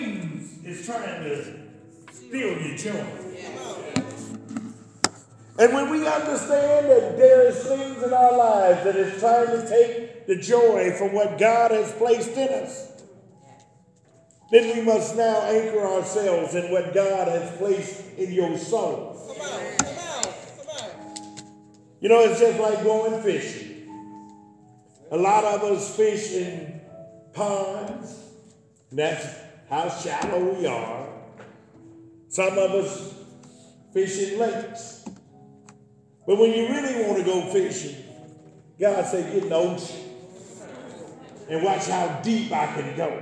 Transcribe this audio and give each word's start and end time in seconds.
is 0.00 0.86
trying 0.86 1.22
to 1.24 1.44
steal 2.12 2.60
your 2.60 2.76
joy. 2.76 3.24
And 5.56 5.72
when 5.72 5.88
we 5.90 6.06
understand 6.06 6.90
that 6.90 7.16
there 7.16 7.48
is 7.48 7.62
things 7.62 8.02
in 8.02 8.12
our 8.12 8.36
lives 8.36 8.82
that 8.84 8.96
is 8.96 9.20
trying 9.20 9.46
to 9.46 9.68
take 9.68 10.26
the 10.26 10.36
joy 10.36 10.92
from 10.98 11.12
what 11.12 11.38
God 11.38 11.70
has 11.70 11.92
placed 11.92 12.36
in 12.36 12.48
us, 12.48 13.02
then 14.50 14.76
we 14.76 14.82
must 14.82 15.16
now 15.16 15.42
anchor 15.42 15.86
ourselves 15.86 16.54
in 16.54 16.72
what 16.72 16.92
God 16.92 17.28
has 17.28 17.56
placed 17.56 18.18
in 18.18 18.32
your 18.32 18.58
soul. 18.58 19.14
Come 19.28 19.40
on, 19.40 19.76
come 19.78 19.98
on, 19.98 20.24
come 20.56 20.68
on. 20.68 21.36
You 22.00 22.08
know, 22.08 22.20
it's 22.20 22.40
just 22.40 22.58
like 22.58 22.82
going 22.82 23.22
fishing. 23.22 23.88
A 25.12 25.16
lot 25.16 25.44
of 25.44 25.62
us 25.62 25.96
fish 25.96 26.32
in 26.32 26.80
ponds, 27.32 28.22
and 28.90 28.98
that's 28.98 29.43
how 29.68 29.88
shallow 29.88 30.54
we 30.54 30.66
are. 30.66 31.08
Some 32.28 32.58
of 32.58 32.70
us 32.72 33.14
fish 33.92 34.18
in 34.18 34.38
lakes. 34.38 35.04
But 36.26 36.38
when 36.38 36.52
you 36.52 36.68
really 36.68 37.06
want 37.06 37.18
to 37.18 37.24
go 37.24 37.52
fishing, 37.52 37.96
God 38.78 39.04
said, 39.06 39.32
get 39.32 39.44
in 39.44 39.48
the 39.50 39.54
ocean 39.54 40.00
and 41.48 41.62
watch 41.62 41.86
how 41.86 42.20
deep 42.22 42.50
I 42.50 42.66
can 42.66 42.96
go. 42.96 43.20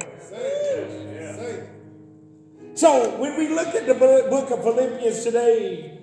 So 2.74 3.18
when 3.18 3.36
we 3.38 3.48
look 3.48 3.68
at 3.68 3.86
the 3.86 3.94
book 3.94 4.50
of 4.50 4.62
Philippians 4.62 5.24
today, 5.24 5.98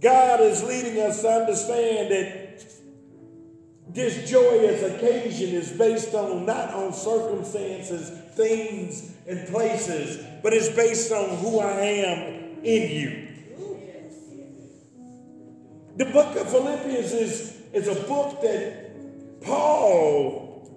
God 0.00 0.40
is 0.40 0.62
leading 0.62 1.00
us 1.00 1.22
to 1.22 1.28
understand 1.28 2.10
that 2.10 2.48
this 3.88 4.28
joyous 4.30 4.82
occasion 4.82 5.54
is 5.54 5.72
based 5.72 6.14
on 6.14 6.44
not 6.46 6.74
on 6.74 6.92
circumstances, 6.92 8.12
things, 8.38 9.16
and 9.26 9.46
places, 9.48 10.24
but 10.42 10.54
it's 10.54 10.68
based 10.70 11.12
on 11.12 11.36
who 11.38 11.58
I 11.58 11.80
am 11.80 12.64
in 12.64 12.90
you. 12.90 13.28
The 15.96 16.06
book 16.06 16.36
of 16.36 16.48
Philippians 16.48 17.12
is, 17.12 17.56
is 17.72 17.88
a 17.88 18.00
book 18.06 18.40
that 18.42 19.42
Paul 19.42 20.70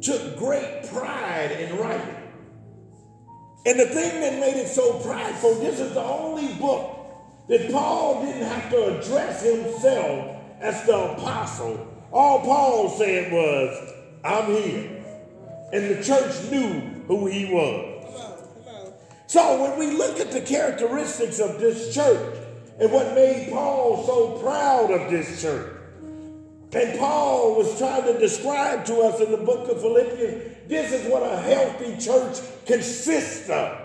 took 0.00 0.38
great 0.38 0.88
pride 0.90 1.52
in 1.52 1.76
writing. 1.76 2.16
And 3.66 3.78
the 3.78 3.86
thing 3.86 4.20
that 4.22 4.40
made 4.40 4.56
it 4.56 4.68
so 4.68 4.98
prideful, 5.00 5.56
this 5.56 5.78
is 5.78 5.92
the 5.92 6.02
only 6.02 6.54
book 6.54 7.46
that 7.48 7.70
Paul 7.70 8.24
didn't 8.24 8.48
have 8.48 8.70
to 8.70 8.98
address 8.98 9.42
himself 9.42 10.36
as 10.60 10.86
the 10.86 10.96
apostle. 10.96 11.92
All 12.10 12.40
Paul 12.40 12.88
said 12.88 13.30
was, 13.30 13.92
I'm 14.24 14.46
here. 14.46 14.95
And 15.72 15.96
the 15.96 16.02
church 16.02 16.50
knew 16.50 16.80
who 17.06 17.26
he 17.26 17.52
was. 17.52 17.92
So 19.26 19.62
when 19.62 19.78
we 19.78 19.96
look 19.96 20.20
at 20.20 20.30
the 20.30 20.40
characteristics 20.40 21.40
of 21.40 21.58
this 21.58 21.94
church, 21.94 22.38
and 22.78 22.92
what 22.92 23.14
made 23.14 23.50
Paul 23.50 24.04
so 24.06 24.38
proud 24.38 24.90
of 24.90 25.10
this 25.10 25.40
church. 25.40 25.72
And 26.72 26.98
Paul 26.98 27.56
was 27.56 27.78
trying 27.78 28.04
to 28.04 28.18
describe 28.18 28.84
to 28.86 29.00
us 29.00 29.20
in 29.20 29.30
the 29.30 29.38
book 29.38 29.70
of 29.70 29.80
Philippians 29.80 30.56
this 30.68 30.92
is 30.92 31.10
what 31.10 31.22
a 31.22 31.38
healthy 31.38 31.96
church 31.98 32.38
consists 32.66 33.48
of. 33.48 33.78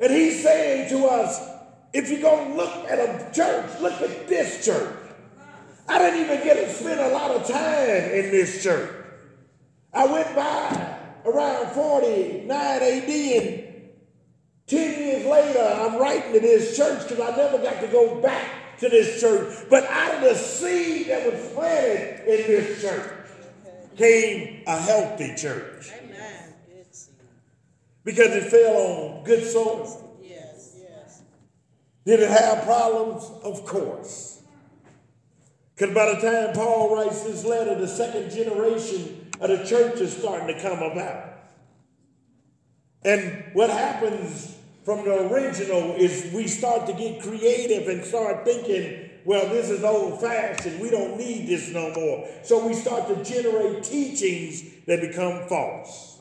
And 0.00 0.12
he's 0.12 0.42
saying 0.42 0.90
to 0.90 1.06
us 1.06 1.48
if 1.92 2.10
you're 2.10 2.20
going 2.20 2.50
to 2.50 2.56
look 2.56 2.74
at 2.90 2.98
a 2.98 3.32
church, 3.32 3.80
look 3.80 4.00
at 4.02 4.28
this 4.28 4.64
church. 4.64 4.94
I 5.88 5.98
didn't 5.98 6.20
even 6.20 6.44
get 6.44 6.54
to 6.54 6.72
spend 6.72 7.00
a 7.00 7.08
lot 7.08 7.30
of 7.30 7.46
time 7.48 7.88
in 7.88 8.30
this 8.30 8.62
church. 8.62 9.05
I 9.96 10.06
went 10.06 10.36
by 10.36 10.98
around 11.24 11.72
49 11.72 12.50
AD 12.50 13.08
and 13.08 13.66
Ten 14.66 14.98
years 14.98 15.24
later, 15.24 15.60
I'm 15.60 15.96
writing 15.96 16.32
to 16.32 16.40
this 16.40 16.76
church 16.76 17.08
because 17.08 17.20
I 17.20 17.36
never 17.36 17.58
got 17.58 17.80
to 17.80 17.86
go 17.86 18.20
back 18.20 18.78
to 18.80 18.88
this 18.88 19.20
church. 19.20 19.54
But 19.70 19.84
out 19.84 20.16
of 20.16 20.22
the 20.22 20.34
seed 20.34 21.06
that 21.06 21.32
was 21.32 21.52
planted 21.52 22.28
in 22.28 22.46
this 22.48 22.82
church 22.82 23.28
came 23.96 24.64
a 24.66 24.76
healthy 24.76 25.36
church. 25.36 25.92
Amen. 26.02 26.54
Because 28.02 28.34
it 28.34 28.50
fell 28.50 28.76
on 28.76 29.24
good 29.24 29.44
soil. 29.44 30.18
Yes, 30.20 30.76
yes. 30.80 31.22
Did 32.04 32.20
it 32.20 32.30
have 32.30 32.64
problems? 32.64 33.22
Of 33.44 33.64
course. 33.64 34.42
Because 35.76 35.94
by 35.94 36.14
the 36.14 36.20
time 36.20 36.54
Paul 36.54 36.96
writes 36.96 37.22
this 37.22 37.44
letter, 37.44 37.78
the 37.78 37.86
second 37.86 38.32
generation 38.32 39.25
of 39.40 39.48
the 39.48 39.64
church 39.64 40.00
is 40.00 40.16
starting 40.16 40.48
to 40.48 40.60
come 40.60 40.78
about. 40.78 41.34
And 43.04 43.44
what 43.52 43.70
happens 43.70 44.56
from 44.84 45.04
the 45.04 45.28
original 45.32 45.94
is 45.94 46.32
we 46.32 46.46
start 46.46 46.86
to 46.86 46.92
get 46.92 47.22
creative 47.22 47.88
and 47.88 48.04
start 48.04 48.44
thinking, 48.44 49.10
well, 49.24 49.48
this 49.48 49.70
is 49.70 49.82
old 49.82 50.20
fashioned. 50.20 50.80
We 50.80 50.90
don't 50.90 51.16
need 51.18 51.48
this 51.48 51.70
no 51.70 51.92
more. 51.92 52.28
So 52.44 52.66
we 52.66 52.74
start 52.74 53.08
to 53.08 53.24
generate 53.24 53.82
teachings 53.82 54.62
that 54.86 55.00
become 55.00 55.46
false. 55.48 56.20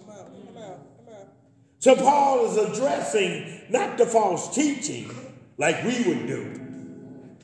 So 1.80 1.96
Paul 1.96 2.46
is 2.48 2.58
addressing 2.58 3.62
not 3.70 4.00
the 4.00 4.08
false 4.08 4.54
teaching 4.56 5.12
like 5.60 5.84
we 5.84 6.02
would 6.08 6.26
do. 6.26 6.60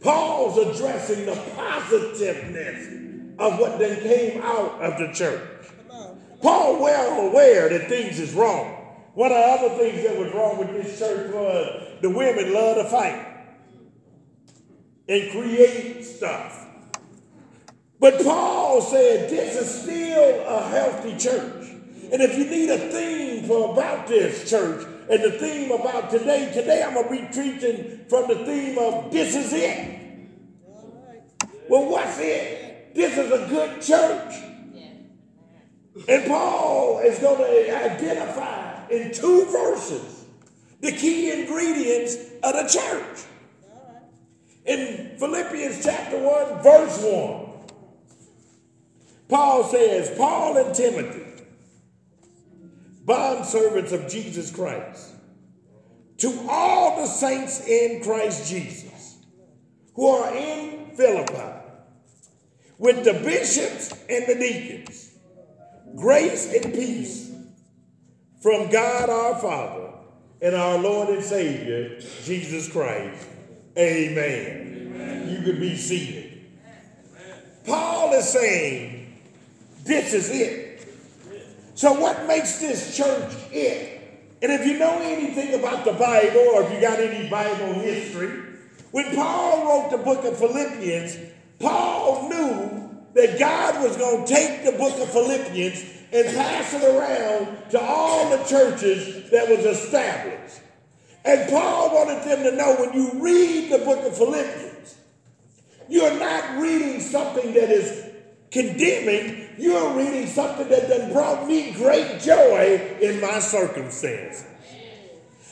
Paul's 0.01 0.57
addressing 0.57 1.27
the 1.27 1.35
positiveness 1.55 3.37
of 3.37 3.59
what 3.59 3.77
then 3.77 4.01
came 4.01 4.41
out 4.41 4.81
of 4.81 4.97
the 4.97 5.13
church. 5.13 5.60
Paul 6.41 6.81
well 6.81 7.27
aware 7.27 7.69
that 7.69 7.87
things 7.87 8.19
is 8.19 8.33
wrong. 8.33 8.77
One 9.13 9.31
of 9.31 9.37
the 9.37 9.43
other 9.43 9.77
things 9.77 10.03
that 10.03 10.17
was 10.17 10.33
wrong 10.33 10.57
with 10.57 10.71
this 10.71 10.97
church 10.97 11.31
was 11.33 11.87
the 12.01 12.09
women 12.09 12.53
love 12.53 12.77
to 12.77 12.85
fight 12.85 13.27
and 15.07 15.31
create 15.31 16.03
stuff. 16.03 16.67
But 17.99 18.23
Paul 18.23 18.81
said 18.81 19.29
this 19.29 19.55
is 19.55 19.83
still 19.83 20.47
a 20.47 20.67
healthy 20.69 21.17
church. 21.17 21.67
And 22.11 22.21
if 22.21 22.37
you 22.37 22.45
need 22.45 22.69
a 22.69 22.77
theme 22.77 23.43
for 23.45 23.73
about 23.73 24.07
this 24.07 24.49
church 24.49 24.85
and 25.09 25.23
the 25.23 25.31
theme 25.31 25.71
about 25.71 26.09
today, 26.09 26.51
today 26.53 26.83
I'm 26.83 26.93
going 26.93 27.07
to 27.07 27.27
be 27.27 27.33
preaching 27.33 28.05
from 28.09 28.27
the 28.27 28.43
theme 28.45 28.77
of 28.77 29.11
this 29.11 29.35
is 29.35 29.53
it. 29.53 29.99
Well, 31.69 31.89
what's 31.89 32.17
it? 32.19 32.95
This 32.95 33.17
is 33.17 33.31
a 33.31 33.47
good 33.47 33.81
church. 33.81 34.50
And 36.07 36.25
Paul 36.25 36.99
is 36.99 37.19
going 37.19 37.37
to 37.37 37.75
identify 37.75 38.87
in 38.89 39.11
two 39.11 39.45
verses 39.45 40.25
the 40.79 40.91
key 40.91 41.31
ingredients 41.31 42.15
of 42.43 42.53
the 42.53 42.67
church. 42.71 43.25
In 44.65 45.17
Philippians 45.17 45.83
chapter 45.83 46.17
1, 46.17 46.63
verse 46.63 47.03
1, 47.03 47.51
Paul 49.27 49.63
says, 49.65 50.15
Paul 50.17 50.57
and 50.57 50.75
Timothy, 50.75 51.43
bond 53.03 53.45
servants 53.45 53.91
of 53.91 54.07
Jesus 54.09 54.51
Christ, 54.51 55.13
to 56.17 56.45
all 56.49 57.01
the 57.01 57.07
saints 57.07 57.65
in 57.67 58.03
Christ 58.03 58.49
Jesus 58.49 59.17
who 59.95 60.07
are 60.07 60.35
in 60.35 60.95
Philippi, 60.95 61.59
with 62.77 63.03
the 63.03 63.13
bishops 63.13 63.91
and 64.09 64.25
the 64.27 64.35
deacons, 64.35 65.10
grace 65.95 66.53
and 66.53 66.73
peace 66.73 67.31
from 68.41 68.69
God 68.69 69.09
our 69.09 69.39
Father 69.39 69.93
and 70.41 70.55
our 70.55 70.77
Lord 70.77 71.09
and 71.09 71.23
Savior, 71.23 71.99
Jesus 72.23 72.71
Christ. 72.71 73.27
Amen. 73.77 74.93
Amen. 74.95 75.29
You 75.29 75.51
can 75.51 75.59
be 75.59 75.75
seated. 75.75 76.41
Paul 77.65 78.13
is 78.13 78.27
saying, 78.27 79.17
this 79.83 80.13
is 80.13 80.29
it. 80.29 80.87
So, 81.75 81.93
what 81.93 82.27
makes 82.27 82.59
this 82.59 82.95
church 82.95 83.33
it? 83.51 84.01
And 84.41 84.51
if 84.51 84.65
you 84.65 84.77
know 84.79 84.99
anything 85.01 85.59
about 85.59 85.85
the 85.85 85.93
Bible, 85.93 86.39
or 86.53 86.63
if 86.63 86.73
you 86.73 86.81
got 86.81 86.99
any 86.99 87.29
Bible 87.29 87.73
history, 87.73 88.29
when 88.91 89.15
Paul 89.15 89.65
wrote 89.65 89.91
the 89.91 89.97
book 89.97 90.25
of 90.25 90.37
Philippians, 90.37 91.17
Paul 91.59 92.29
knew 92.29 92.80
that 93.13 93.39
God 93.39 93.83
was 93.83 93.97
going 93.97 94.25
to 94.25 94.33
take 94.33 94.63
the 94.63 94.71
book 94.73 94.99
of 94.99 95.09
Philippians 95.09 95.83
and 96.13 96.35
pass 96.35 96.73
it 96.73 96.83
around 96.83 97.69
to 97.71 97.79
all 97.79 98.35
the 98.35 98.43
churches 98.43 99.29
that 99.31 99.49
was 99.49 99.65
established. 99.65 100.61
And 101.23 101.49
Paul 101.49 101.93
wanted 101.93 102.23
them 102.23 102.43
to 102.43 102.55
know 102.55 102.75
when 102.75 102.93
you 102.93 103.23
read 103.23 103.71
the 103.71 103.79
book 103.79 104.05
of 104.05 104.17
Philippians, 104.17 104.97
you're 105.87 106.17
not 106.19 106.59
reading 106.59 106.99
something 106.99 107.53
that 107.53 107.69
is 107.69 108.09
condemning, 108.49 109.49
you're 109.57 109.95
reading 109.95 110.27
something 110.27 110.67
that 110.69 110.87
then 110.89 111.13
brought 111.13 111.47
me 111.47 111.71
great 111.71 112.19
joy 112.19 112.97
in 113.01 113.21
my 113.21 113.39
circumstance. 113.39 114.45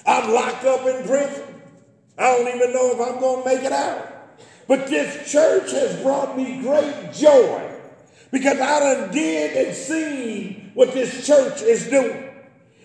I'm 0.06 0.34
locked 0.34 0.66
up 0.66 0.86
in 0.86 1.08
prison. 1.08 1.44
I 2.18 2.36
don't 2.36 2.48
even 2.54 2.74
know 2.74 2.92
if 2.92 3.00
I'm 3.00 3.20
going 3.20 3.44
to 3.44 3.50
make 3.50 3.64
it 3.64 3.72
out. 3.72 4.19
But 4.69 4.86
this 4.86 5.31
church 5.31 5.71
has 5.71 6.00
brought 6.04 6.38
me 6.38 6.62
great 6.62 7.12
joy 7.12 7.71
because 8.30 8.60
I 8.60 8.80
done 8.80 9.12
did 9.12 9.66
and 9.66 9.75
seen 9.75 10.69
what 10.75 10.94
this 10.94 11.25
church 11.25 11.63
is 11.63 11.88
doing. 11.88 12.30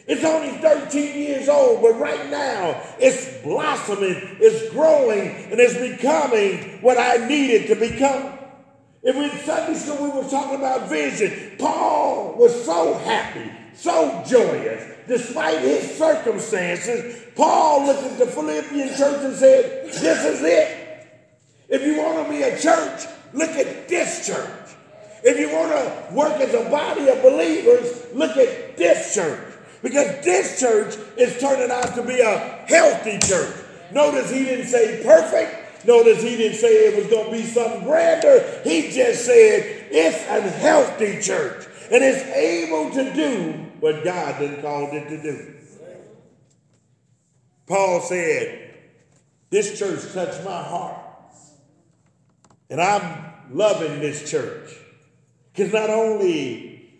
It's 0.07 0.25
only 0.25 0.57
13 0.63 1.15
years 1.15 1.47
old, 1.47 1.83
but 1.83 2.01
right 2.01 2.31
now 2.31 2.81
it's 2.99 3.43
blossoming, 3.43 4.17
it's 4.41 4.73
growing, 4.73 5.29
and 5.29 5.61
it's 5.61 5.77
becoming 5.77 6.81
what 6.81 6.97
I 6.97 7.29
needed 7.29 7.67
to 7.67 7.75
become. 7.75 8.33
If 9.03 9.15
in 9.17 9.39
Sunday 9.45 9.79
school 9.79 10.05
we 10.05 10.23
were 10.23 10.31
talking 10.31 10.57
about 10.57 10.89
vision, 10.89 11.59
Paul 11.59 12.35
was 12.39 12.65
so 12.65 12.95
happy, 12.95 13.53
so 13.75 14.25
joyous, 14.27 14.91
despite 15.07 15.61
his 15.61 15.99
circumstances. 15.99 17.25
Paul 17.37 17.85
looked 17.85 18.05
at 18.05 18.19
the 18.19 18.27
Philippian 18.27 18.89
church 18.89 19.23
and 19.23 19.37
said, 19.37 19.85
This 19.89 20.25
is 20.25 20.43
it. 20.43 20.84
If 21.69 21.83
you 21.83 21.99
want 21.99 22.27
to 22.27 22.33
be 22.33 22.43
a 22.43 22.59
church, 22.59 23.07
look 23.33 23.51
at 23.51 23.89
this 23.89 24.27
church. 24.27 24.77
If 25.23 25.39
you 25.39 25.51
want 25.51 25.73
to 25.73 26.15
work 26.15 26.41
as 26.41 26.53
a 26.53 26.69
body 26.69 27.09
of 27.09 27.23
believers, 27.23 28.07
look 28.13 28.37
at 28.37 28.77
this 28.77 29.15
church. 29.15 29.55
Because 29.83 30.25
this 30.25 30.61
church 30.61 30.97
is 31.17 31.41
turning 31.41 31.71
out 31.71 31.95
to 31.95 32.03
be 32.03 32.21
a 32.21 32.65
healthy 32.69 33.19
church. 33.19 33.55
Notice 33.93 34.31
he 34.31 34.45
didn't 34.45 34.67
say 34.67 35.03
perfect. 35.03 35.87
Notice 35.87 36.23
he 36.23 36.37
didn't 36.37 36.59
say 36.59 36.89
it 36.89 36.97
was 36.97 37.07
going 37.07 37.27
to 37.27 37.33
be 37.33 37.43
something 37.45 37.85
grander. 37.85 38.61
He 38.65 38.91
just 38.91 39.25
said 39.27 39.89
it's 39.91 40.27
a 40.29 40.41
healthy 40.41 41.21
church 41.21 41.67
and 41.91 42.03
it's 42.03 42.25
able 42.25 42.91
to 42.91 43.15
do 43.15 43.53
what 43.81 44.05
God 44.05 44.39
didn't 44.39 44.65
it 44.65 45.09
to 45.11 45.23
do. 45.23 45.55
Paul 47.67 48.01
said, 48.01 48.75
This 49.51 49.79
church 49.79 50.13
touched 50.13 50.45
my 50.45 50.63
heart. 50.63 51.04
And 52.71 52.81
I'm 52.81 53.33
loving 53.53 54.01
this 54.01 54.31
church. 54.31 54.71
Because 55.53 55.73
not 55.73 55.91
only 55.91 56.91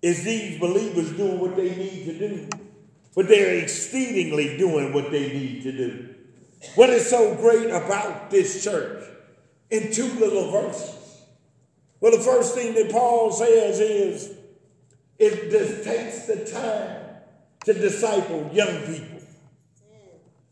is 0.00 0.24
these 0.24 0.58
believers 0.58 1.12
doing 1.12 1.38
what 1.38 1.56
they 1.56 1.74
need 1.74 2.04
to 2.06 2.18
do, 2.18 2.48
but 3.14 3.28
they're 3.28 3.62
exceedingly 3.62 4.56
doing 4.56 4.92
what 4.92 5.10
they 5.10 5.28
need 5.28 5.62
to 5.62 5.72
do. 5.72 6.14
What 6.74 6.90
is 6.90 7.08
so 7.08 7.34
great 7.36 7.70
about 7.70 8.30
this 8.30 8.64
church? 8.64 9.04
In 9.70 9.92
two 9.92 10.08
little 10.14 10.50
verses. 10.50 11.22
Well, 12.00 12.12
the 12.12 12.22
first 12.22 12.54
thing 12.54 12.74
that 12.74 12.90
Paul 12.90 13.30
says 13.32 13.78
is 13.78 14.36
it 15.18 15.50
just 15.50 15.84
takes 15.84 16.26
the 16.26 16.44
time 16.44 17.00
to 17.64 17.72
disciple 17.72 18.50
young 18.52 18.82
people. 18.82 19.20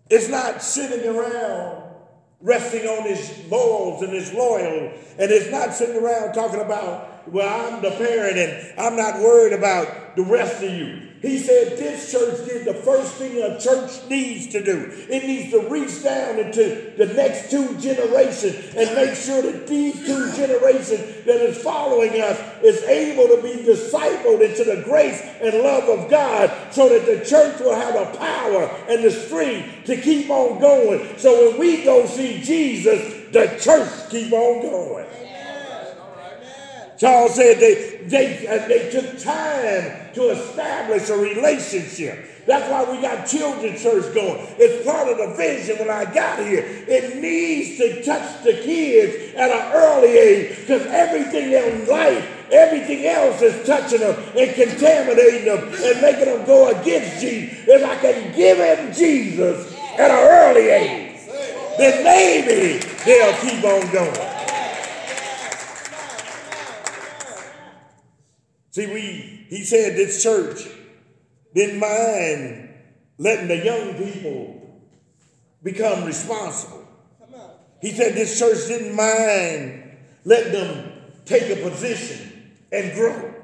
It's 0.09 0.29
not 0.29 0.63
sitting 0.63 1.09
around 1.09 1.80
resting 2.41 2.87
on 2.87 3.07
his 3.07 3.45
morals 3.49 4.03
and 4.03 4.13
his 4.13 4.33
loyal, 4.33 4.93
and 5.19 5.31
it's 5.31 5.51
not 5.51 5.75
sitting 5.75 6.03
around 6.03 6.33
talking 6.33 6.61
about 6.61 7.11
well, 7.31 7.75
I'm 7.75 7.83
the 7.83 7.91
parent 7.91 8.39
and 8.39 8.81
I'm 8.81 8.97
not 8.97 9.21
worried 9.21 9.53
about 9.53 10.17
the 10.17 10.23
rest 10.23 10.63
of 10.63 10.71
you. 10.71 11.10
He 11.21 11.39
said 11.39 11.77
this 11.77 12.11
church 12.11 12.49
did 12.49 12.65
the 12.65 12.73
first 12.73 13.15
thing 13.17 13.43
a 13.43 13.61
church 13.61 14.09
needs 14.09 14.47
to 14.53 14.65
do. 14.65 14.91
It 15.11 15.27
needs 15.27 15.51
to 15.53 15.69
reach 15.69 16.03
down 16.03 16.39
into 16.39 16.93
the 16.97 17.13
next 17.13 17.51
two 17.51 17.77
generations 17.79 18.75
and 18.75 18.95
make 18.97 19.15
sure 19.15 19.43
that 19.43 19.67
these 19.67 19.97
two 20.07 20.33
generations 20.33 21.25
that 21.27 21.43
is 21.43 21.63
following 21.63 22.23
us 22.23 22.41
is 22.63 22.83
able 22.85 23.37
to 23.37 23.43
be 23.43 23.63
discipled 23.65 24.41
into 24.41 24.65
the 24.65 24.83
grace 24.83 25.21
and 25.43 25.63
love 25.63 25.91
of 25.91 26.11
God 26.11 26.73
so 26.73 26.89
that 26.89 27.05
the 27.05 27.23
church 27.27 27.61
will 27.61 27.75
have 27.75 27.93
the 27.93 28.19
power 28.19 28.65
and 28.89 29.05
the 29.05 29.11
strength 29.11 29.85
to 29.87 30.01
keep 30.01 30.31
on 30.31 30.59
going. 30.59 31.19
So 31.19 31.51
when 31.51 31.61
we 31.61 31.85
go 31.85 32.07
see 32.07 32.41
Jesus, 32.41 33.31
the 33.31 33.59
church 33.61 34.09
keep 34.09 34.33
on 34.33 34.63
going. 34.63 35.07
Charles 36.97 37.35
said 37.35 37.59
they, 37.59 38.01
they, 38.05 38.47
uh, 38.47 38.69
they 38.69 38.91
took 38.91 39.19
time 39.19 40.00
to 40.15 40.31
establish 40.31 41.09
a 41.09 41.17
relationship. 41.17 42.45
That's 42.47 42.69
why 42.71 42.91
we 42.91 43.01
got 43.01 43.27
children's 43.27 43.83
church 43.83 44.15
going. 44.15 44.47
It's 44.59 44.85
part 44.85 45.09
of 45.09 45.19
the 45.19 45.35
vision 45.37 45.79
when 45.79 45.91
I 45.91 46.13
got 46.13 46.39
here. 46.41 46.65
It 46.67 47.17
needs 47.17 47.79
to 47.79 48.03
touch 48.03 48.43
the 48.43 48.55
kids 48.55 49.35
at 49.35 49.51
an 49.51 49.73
early 49.73 50.17
age 50.17 50.59
because 50.61 50.87
everything 50.87 51.53
in 51.53 51.87
life, 51.87 52.29
everything 52.51 53.07
else 53.07 53.41
is 53.43 53.67
touching 53.67 54.01
them 54.01 54.17
and 54.37 54.55
contaminating 54.55 55.45
them 55.45 55.59
and 55.63 56.01
making 56.01 56.25
them 56.25 56.45
go 56.47 56.71
against 56.71 57.21
Jesus. 57.21 57.59
If 57.69 57.85
I 57.85 57.97
can 57.97 58.35
give 58.35 58.59
them 58.59 58.93
Jesus 58.93 59.73
at 59.99 60.11
an 60.11 60.29
early 60.31 60.69
age, 60.71 61.21
then 61.79 62.05
maybe 62.05 62.85
they'll 63.05 63.37
keep 63.37 63.65
on 63.65 63.93
going. 63.93 64.41
See, 68.73 68.87
we 68.87 69.40
he 69.51 69.65
said 69.65 69.97
this 69.97 70.23
church 70.23 70.65
didn't 71.53 71.81
mind 71.81 72.69
letting 73.19 73.49
the 73.49 73.65
young 73.65 73.95
people 73.95 74.81
become 75.61 76.05
responsible. 76.05 76.87
He 77.83 77.91
said 77.91 78.15
this 78.15 78.39
church 78.39 78.69
didn't 78.69 78.95
mind 78.95 79.99
letting 80.25 80.53
them 80.53 80.93
take 81.25 81.51
a 81.51 81.69
position 81.69 82.53
and 82.71 82.95
grow. 82.95 83.35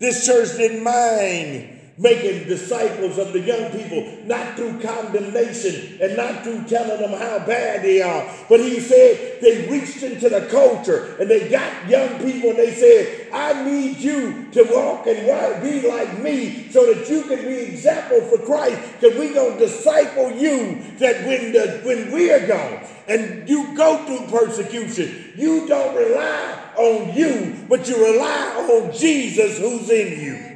This 0.00 0.26
church 0.26 0.56
didn't 0.56 0.82
mind 0.82 1.79
making 2.00 2.48
disciples 2.48 3.18
of 3.18 3.34
the 3.34 3.40
young 3.40 3.70
people, 3.70 4.18
not 4.24 4.56
through 4.56 4.80
condemnation 4.80 5.98
and 6.00 6.16
not 6.16 6.42
through 6.42 6.64
telling 6.64 6.98
them 6.98 7.10
how 7.10 7.38
bad 7.46 7.82
they 7.82 8.00
are. 8.00 8.26
But 8.48 8.60
he 8.60 8.80
said 8.80 9.42
they 9.42 9.68
reached 9.68 10.02
into 10.02 10.30
the 10.30 10.46
culture 10.50 11.16
and 11.20 11.30
they 11.30 11.50
got 11.50 11.88
young 11.88 12.18
people 12.20 12.50
and 12.50 12.58
they 12.58 12.72
said, 12.72 13.28
I 13.34 13.64
need 13.64 13.98
you 13.98 14.50
to 14.52 14.62
walk 14.72 15.06
and 15.08 15.62
be 15.62 15.86
like 15.86 16.22
me 16.22 16.70
so 16.70 16.92
that 16.92 17.06
you 17.10 17.22
can 17.24 17.42
be 17.42 17.58
example 17.58 18.22
for 18.22 18.38
Christ 18.46 18.80
because 18.98 19.18
we're 19.18 19.34
going 19.34 19.58
to 19.58 19.66
disciple 19.66 20.32
you 20.32 20.82
that 21.00 21.26
when, 21.26 21.52
the, 21.52 21.82
when 21.84 22.12
we 22.12 22.32
are 22.32 22.46
gone 22.46 22.82
and 23.08 23.46
you 23.46 23.76
go 23.76 23.98
through 24.06 24.26
persecution, 24.28 25.34
you 25.36 25.68
don't 25.68 25.94
rely 25.94 26.72
on 26.76 27.14
you, 27.14 27.56
but 27.68 27.86
you 27.86 27.96
rely 27.96 28.66
on 28.70 28.90
Jesus 28.92 29.58
who's 29.58 29.90
in 29.90 30.18
you. 30.18 30.50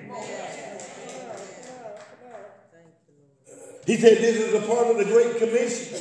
He 3.86 3.96
said, 3.96 4.18
This 4.18 4.36
is 4.36 4.54
a 4.54 4.66
part 4.66 4.88
of 4.88 4.98
the 4.98 5.04
Great 5.04 5.36
Commission. 5.38 5.98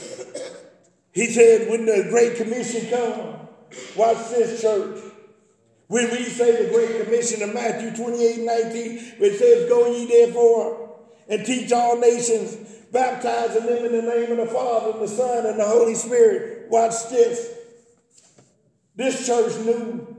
He 1.12 1.28
said, 1.28 1.70
When 1.70 1.86
the 1.86 2.08
Great 2.10 2.36
Commission 2.38 2.90
comes, 2.90 3.48
watch 3.96 4.30
this, 4.30 4.62
church. 4.62 5.00
When 5.88 6.10
we 6.12 6.24
say 6.24 6.64
the 6.64 6.72
Great 6.72 7.04
Commission 7.04 7.42
in 7.42 7.54
Matthew 7.54 7.96
28 7.96 8.46
19, 8.46 9.16
it 9.20 9.38
says, 9.38 9.70
Go 9.70 9.92
ye 9.92 10.06
therefore 10.06 10.84
and 11.30 11.46
teach 11.46 11.72
all 11.72 12.00
nations, 12.00 12.56
baptizing 12.92 13.66
them 13.66 13.86
in 13.86 13.92
the 13.92 14.02
name 14.02 14.32
of 14.32 14.38
the 14.38 14.54
Father, 14.54 14.92
and 14.92 15.02
the 15.02 15.08
Son, 15.08 15.46
and 15.46 15.60
the 15.60 15.66
Holy 15.66 15.96
Spirit. 15.96 16.70
Watch 16.70 17.10
this. 17.10 17.50
This 18.96 19.26
church 19.26 19.58
knew 19.66 20.16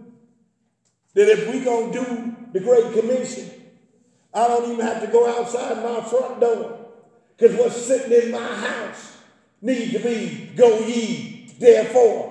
that 1.15 1.29
if 1.29 1.49
we're 1.49 1.65
going 1.65 1.93
to 1.93 2.05
do 2.05 2.37
the 2.53 2.61
Great 2.61 2.93
Commission, 2.93 3.51
I 4.33 4.49
don't 4.49 4.73
even 4.73 4.85
have 4.85 5.01
to 5.01 5.07
go 5.09 5.29
outside 5.29 5.83
my 5.83 6.01
front 6.03 6.41
door. 6.41 6.84
Because 7.37 7.57
what's 7.57 7.87
sitting 7.87 8.13
in 8.13 8.31
my 8.31 8.39
house 8.39 9.17
need 9.61 9.93
to 9.93 9.99
be 9.99 10.51
go 10.57 10.81
ye, 10.81 11.49
therefore. 11.59 12.31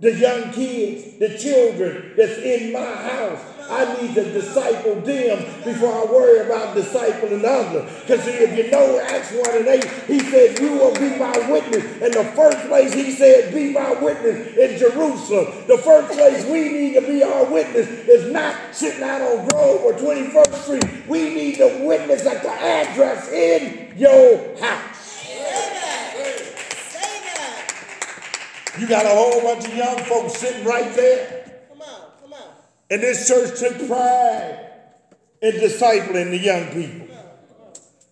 The 0.00 0.12
young 0.12 0.52
kids, 0.52 1.18
the 1.18 1.38
children 1.38 2.14
that's 2.16 2.38
in 2.38 2.72
my 2.72 2.94
house, 2.94 3.40
I 3.70 4.00
need 4.00 4.14
to 4.14 4.32
disciple 4.32 5.00
them 5.00 5.44
before 5.64 5.92
I 5.92 6.04
worry 6.04 6.46
about 6.46 6.76
discipling 6.76 7.44
others. 7.44 7.90
Because 8.00 8.26
if 8.26 8.56
you 8.56 8.70
know 8.70 8.98
Acts 9.00 9.32
1 9.32 9.56
and 9.56 9.66
8, 9.66 9.84
he 10.06 10.20
said, 10.20 10.58
You 10.58 10.72
will 10.72 10.94
be 10.94 11.16
my 11.16 11.50
witness. 11.50 11.84
And 12.02 12.12
the 12.12 12.24
first 12.36 12.58
place 12.68 12.92
he 12.92 13.12
said, 13.12 13.52
Be 13.54 13.72
my 13.72 13.94
witness 13.94 14.56
in 14.56 14.78
Jerusalem. 14.78 15.64
The 15.66 15.78
first 15.78 16.12
place 16.16 16.44
we 16.46 16.68
need 16.68 16.94
to 16.94 17.00
be 17.00 17.22
our 17.22 17.44
witness 17.44 17.88
is 17.88 18.32
not 18.32 18.74
sitting 18.74 19.02
out 19.02 19.22
on 19.22 19.48
Grove 19.48 19.80
or 19.82 19.92
21st 19.92 20.54
Street. 20.54 21.08
We 21.08 21.34
need 21.34 21.56
to 21.56 21.84
witness 21.84 22.26
at 22.26 22.42
the 22.42 22.50
address 22.50 23.30
in 23.30 23.96
your 23.96 24.58
house. 24.58 24.94
You 28.76 28.88
got 28.88 29.06
a 29.06 29.08
whole 29.08 29.40
bunch 29.40 29.68
of 29.68 29.76
young 29.76 29.98
folks 29.98 30.34
sitting 30.34 30.64
right 30.64 30.92
there. 30.94 31.62
Come 31.68 31.80
on, 31.82 32.00
come 32.20 32.32
on. 32.32 32.48
And 32.90 33.02
this 33.02 33.26
church 33.28 33.58
took 33.58 33.88
pride 33.88 34.70
in 35.40 35.52
discipling 35.54 36.30
the 36.30 36.38
young 36.38 36.66
people. 36.68 37.16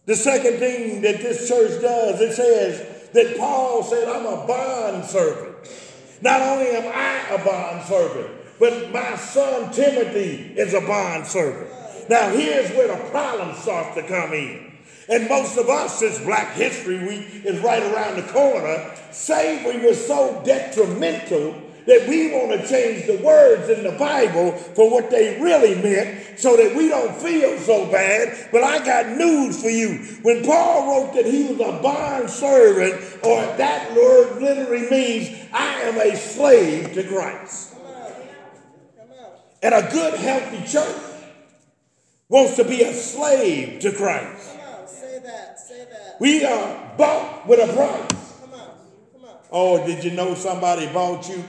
The 0.06 0.16
second 0.16 0.58
thing 0.58 1.02
that 1.02 1.18
this 1.18 1.48
church 1.48 1.80
does, 1.80 2.20
it 2.20 2.32
says 2.34 3.10
that 3.12 3.38
Paul 3.38 3.82
said, 3.84 4.08
I'm 4.08 4.26
a 4.26 4.46
bond 4.46 5.04
servant. 5.04 5.56
Not 6.22 6.40
only 6.40 6.70
am 6.70 6.90
I 6.92 7.34
a 7.34 7.44
bond 7.44 7.84
servant, 7.86 8.30
but 8.58 8.92
my 8.92 9.16
son 9.16 9.72
Timothy 9.72 10.54
is 10.56 10.74
a 10.74 10.80
bond 10.80 11.26
servant. 11.26 11.68
Now, 12.08 12.30
here's 12.30 12.70
where 12.70 12.88
the 12.88 13.10
problem 13.10 13.54
starts 13.56 13.94
to 13.96 14.02
come 14.02 14.32
in. 14.32 14.72
And 15.08 15.28
most 15.28 15.56
of 15.58 15.68
us, 15.68 15.98
since 15.98 16.18
Black 16.20 16.54
History 16.54 16.98
Week 16.98 17.44
is 17.44 17.60
right 17.60 17.82
around 17.82 18.16
the 18.16 18.32
corner, 18.32 18.94
say 19.10 19.62
slavery 19.62 19.86
was 19.86 20.06
so 20.06 20.42
detrimental 20.44 21.60
that 21.86 22.08
we 22.08 22.30
want 22.32 22.52
to 22.52 22.66
change 22.68 23.06
the 23.06 23.16
words 23.24 23.68
in 23.68 23.84
the 23.84 23.92
Bible 23.98 24.52
for 24.52 24.90
what 24.90 25.10
they 25.10 25.40
really 25.40 25.74
meant 25.74 26.38
so 26.38 26.56
that 26.56 26.76
we 26.76 26.88
don't 26.88 27.14
feel 27.16 27.58
so 27.58 27.90
bad. 27.90 28.48
But 28.52 28.62
I 28.64 28.84
got 28.84 29.16
news 29.16 29.60
for 29.60 29.70
you. 29.70 29.98
When 30.22 30.44
Paul 30.44 30.88
wrote 30.88 31.14
that 31.14 31.26
he 31.26 31.52
was 31.52 31.60
a 31.60 31.82
bond 31.82 32.30
servant, 32.30 32.94
or 33.24 33.40
that 33.56 33.94
word 33.94 34.40
literally 34.40 34.88
means 34.90 35.38
I 35.52 35.82
am 35.82 35.98
a 35.98 36.16
slave 36.16 36.92
to 36.94 37.04
Christ. 37.04 37.74
And 39.62 39.74
a 39.74 39.88
good, 39.92 40.14
healthy 40.14 40.66
church 40.66 41.02
wants 42.28 42.56
to 42.56 42.64
be 42.64 42.82
a 42.82 42.92
slave 42.92 43.80
to 43.80 43.92
Christ. 43.92 44.50
Say 44.86 45.20
that, 45.20 45.60
say 45.60 45.86
that. 45.90 46.16
We 46.18 46.44
are 46.44 46.92
bought 46.96 47.46
with 47.46 47.60
a 47.60 47.72
price. 47.72 48.40
Come 48.40 48.54
on, 48.54 48.70
come 49.12 49.24
on. 49.24 49.36
Oh, 49.52 49.86
did 49.86 50.02
you 50.02 50.10
know 50.10 50.34
somebody 50.34 50.86
bought 50.92 51.28
you? 51.28 51.44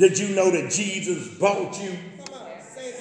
Did 0.00 0.18
you 0.18 0.34
know 0.34 0.50
that 0.50 0.70
Jesus 0.70 1.28
bought 1.28 1.78
you? 1.78 1.94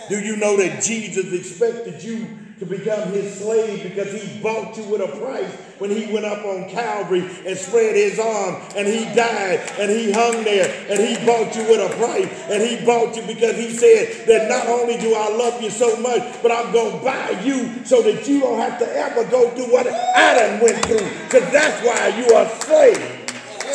Do 0.09 0.19
you 0.19 0.35
know 0.35 0.57
that 0.57 0.83
Jesus 0.83 1.31
expected 1.31 2.03
you 2.03 2.27
to 2.59 2.65
become 2.65 3.13
his 3.13 3.39
slave 3.39 3.83
because 3.83 4.11
he 4.11 4.41
bought 4.41 4.75
you 4.75 4.83
with 4.83 4.99
a 4.99 5.07
price 5.07 5.49
when 5.79 5.91
he 5.91 6.11
went 6.11 6.25
up 6.25 6.43
on 6.43 6.67
Calvary 6.67 7.21
and 7.47 7.57
spread 7.57 7.95
his 7.95 8.19
arm 8.19 8.61
and 8.75 8.85
he 8.85 9.05
died 9.15 9.61
and 9.79 9.89
he 9.89 10.11
hung 10.11 10.43
there 10.43 10.67
and 10.89 10.99
he 10.99 11.25
bought 11.25 11.55
you 11.55 11.63
with 11.69 11.89
a 11.89 11.95
price 11.95 12.27
and 12.49 12.61
he 12.61 12.85
bought 12.85 13.15
you 13.15 13.21
because 13.21 13.55
he 13.55 13.69
said 13.69 14.27
that 14.27 14.49
not 14.49 14.67
only 14.67 14.97
do 14.97 15.15
I 15.15 15.29
love 15.37 15.61
you 15.63 15.69
so 15.69 15.95
much, 16.01 16.41
but 16.41 16.51
I'm 16.51 16.73
going 16.73 16.99
to 16.99 17.05
buy 17.05 17.29
you 17.45 17.85
so 17.85 18.01
that 18.01 18.27
you 18.27 18.41
don't 18.41 18.59
have 18.59 18.77
to 18.77 18.93
ever 18.93 19.23
go 19.31 19.49
through 19.51 19.71
what 19.71 19.85
done 19.85 20.59
went 20.59 20.85
through 20.85 21.07
because 21.29 21.49
that's 21.53 21.81
why 21.87 22.09
you 22.19 22.33
are 22.33 22.49
slave 22.59 23.25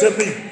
to 0.00 0.10
me. 0.18 0.50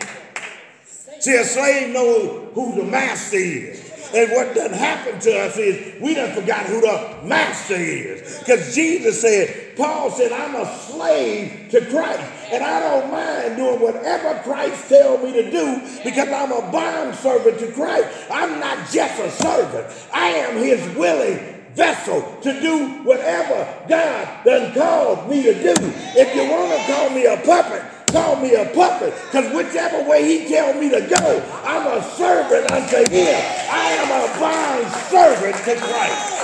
See, 1.21 1.37
a 1.37 1.45
slave 1.45 1.93
knows 1.93 2.42
who 2.55 2.75
the 2.75 2.85
master 2.85 3.37
is. 3.37 3.93
And 4.15 4.31
what 4.33 4.55
done 4.55 4.73
happened 4.73 5.23
to 5.23 5.39
us 5.39 5.57
is 5.57 6.01
we 6.01 6.15
done 6.15 6.35
forgot 6.35 6.67
who 6.67 6.83
the 6.83 7.19
master 7.25 7.77
is. 7.77 8.39
Because 8.41 8.75
Jesus 8.75 9.23
said, 9.23 9.75
Paul 9.77 10.11
said, 10.11 10.33
I'm 10.33 10.55
a 10.55 10.79
slave 10.81 11.69
to 11.71 11.81
Christ. 11.87 12.31
And 12.53 12.63
I 12.63 12.81
don't 12.81 13.11
mind 13.11 13.57
doing 13.57 13.81
whatever 13.81 14.39
Christ 14.43 14.89
tells 14.91 15.23
me 15.23 15.33
to 15.33 15.51
do 15.51 15.81
because 16.05 16.29
I'm 16.29 16.53
a 16.53 16.71
bond 16.71 17.15
servant 17.17 17.59
to 17.61 17.73
Christ. 17.73 18.09
I'm 18.31 18.61
not 18.61 18.91
just 18.91 19.19
a 19.19 19.31
servant. 19.31 19.87
I 20.13 20.29
am 20.29 20.59
his 20.59 20.95
willing 20.95 21.39
vessel 21.75 22.21
to 22.43 22.61
do 22.61 23.03
whatever 23.05 23.87
God 23.89 24.45
done 24.45 24.75
called 24.75 25.31
me 25.31 25.43
to 25.43 25.55
do. 25.55 25.75
If 25.79 26.35
you 26.35 26.51
want 26.51 26.79
to 26.79 26.93
call 26.93 27.11
me 27.11 27.25
a 27.25 27.39
puppet, 27.39 27.83
call 28.13 28.37
me 28.37 28.55
a 28.55 28.67
puppet, 28.67 29.15
because 29.27 29.53
whichever 29.55 30.09
way 30.09 30.25
he 30.25 30.49
tells 30.49 30.77
me 30.77 30.91
to 30.91 31.01
go, 31.01 31.43
I'm 31.65 31.87
a 31.87 32.03
servant 32.03 32.71
unto 32.71 33.11
him. 33.11 33.35
I 33.71 33.93
am 33.99 34.11
a 34.13 34.39
bond 34.39 34.93
servant 35.11 35.57
to 35.65 35.77
Christ. 35.77 36.39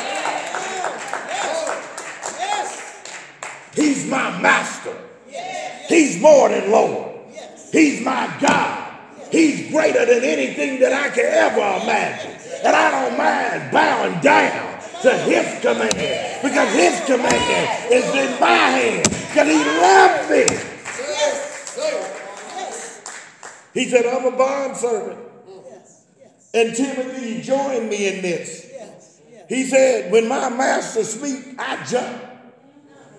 He's 3.75 4.11
my 4.11 4.41
master. 4.41 4.97
He's 5.89 6.21
more 6.21 6.49
than 6.49 6.71
Lord. 6.71 7.15
He's 7.71 8.05
my 8.05 8.35
God. 8.41 8.93
He's 9.31 9.71
greater 9.71 10.05
than 10.07 10.25
anything 10.25 10.81
that 10.81 10.93
I 10.93 11.11
can 11.11 11.27
ever 11.27 11.61
imagine. 11.85 12.33
And 12.65 12.75
I 12.75 12.91
don't 12.91 13.17
mind 13.19 13.71
bowing 13.71 14.21
down 14.21 14.81
to 15.03 15.13
his 15.13 15.61
command 15.61 16.43
because 16.43 16.75
his 16.75 17.05
command 17.05 17.93
is 17.93 18.05
in 18.15 18.41
my 18.41 18.47
hand 18.49 19.05
because 19.05 19.47
he 19.47 19.65
loved 19.81 20.31
me. 20.31 20.68
He 23.79 23.89
said, 23.89 24.07
I'm 24.07 24.25
a 24.25 24.37
bond 24.37 24.77
servant. 24.77 25.21
And 26.53 26.75
Timothy 26.75 27.41
joined 27.43 27.89
me 27.89 28.09
in 28.09 28.23
this. 28.23 28.73
He 29.49 29.63
said, 29.63 30.11
when 30.11 30.27
my 30.27 30.49
master 30.49 31.05
speak, 31.05 31.55
I 31.61 31.85
jump. 31.85 32.21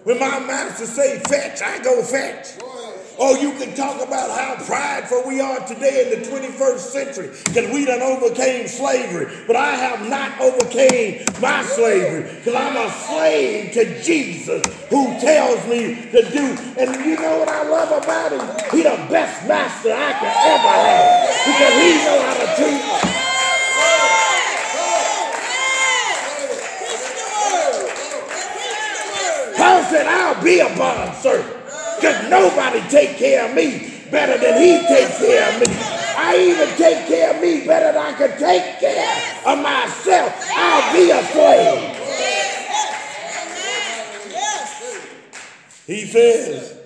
When 0.04 0.20
my 0.20 0.40
master 0.40 0.86
say 0.86 1.20
fetch, 1.20 1.62
I 1.62 1.82
go 1.82 2.04
fetch. 2.04 2.62
Oh, 3.22 3.36
you 3.36 3.52
can 3.60 3.76
talk 3.76 4.02
about 4.02 4.32
how 4.32 4.56
prideful 4.64 5.24
we 5.28 5.42
are 5.42 5.60
today 5.68 6.10
in 6.10 6.22
the 6.22 6.26
21st 6.26 6.80
century 6.80 7.30
because 7.44 7.70
we 7.74 7.84
done 7.84 8.02
overcame 8.02 8.66
slavery. 8.66 9.28
But 9.46 9.58
I 9.58 9.76
have 9.76 10.08
not 10.10 10.40
overcame 10.40 11.26
my 11.42 11.62
slavery 11.64 12.34
because 12.34 12.56
I'm 12.56 12.78
a 12.78 12.90
slave 12.90 13.74
to 13.74 14.02
Jesus 14.04 14.64
who 14.90 15.20
tells 15.20 15.68
me 15.68 15.96
to 16.12 16.32
do. 16.32 16.58
And 16.80 17.06
you 17.06 17.18
know 17.18 17.40
what 17.40 17.50
I 17.50 17.68
love 17.68 18.04
about 18.04 18.32
him? 18.32 18.72
He 18.72 18.84
the 18.84 18.96
best 19.12 19.46
master 19.46 19.92
I 19.92 20.14
can 20.14 20.32
ever 20.56 20.72
have 20.80 21.20
because 21.44 21.76
he 21.76 21.92
know 22.06 22.22
how 22.24 22.36
to 22.40 22.48
treat 22.56 22.80
me. 22.80 23.20
Paul 29.58 29.84
said, 29.92 30.08
I'll 30.08 30.42
be 30.42 30.60
a 30.60 30.70
bond 30.78 31.18
servant. 31.18 31.59
Because 32.00 32.30
nobody 32.30 32.80
take 32.88 33.18
care 33.18 33.50
of 33.50 33.56
me 33.56 33.94
better 34.10 34.38
than 34.38 34.62
he 34.62 34.80
takes 34.88 35.18
care 35.18 35.54
of 35.54 35.60
me. 35.60 35.68
I 36.16 36.38
even 36.38 36.78
take 36.78 37.08
care 37.08 37.36
of 37.36 37.42
me 37.42 37.66
better 37.68 37.92
than 37.92 37.98
I 37.98 38.14
can 38.14 38.40
take 38.40 38.80
care 38.80 39.44
of 39.46 39.60
myself. 39.62 40.34
I'll 40.56 40.94
be 40.94 41.12
a 41.12 41.24
slave. 41.24 41.96
He 45.88 46.06
says, 46.06 46.78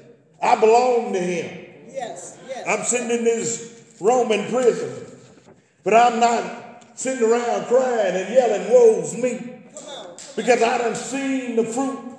I 0.42 0.60
belong 0.60 1.14
to 1.14 1.20
him. 1.20 1.66
Yes, 1.92 2.38
yes. 2.48 2.66
I'm 2.68 2.86
sitting 2.86 3.12
in 3.18 3.24
this 3.24 3.96
Roman 4.00 4.50
prison, 4.50 5.06
but 5.84 5.94
I'm 5.94 6.20
not 6.20 6.88
sitting 6.96 7.30
around 7.30 7.66
crying 7.66 8.16
and 8.16 8.34
yelling, 8.34 8.72
woe's 8.72 9.16
me. 9.16 9.60
Because 10.36 10.64
I 10.64 10.78
done 10.80 10.96
seen 10.96 11.58
the 11.58 11.66
fruit 11.66 12.13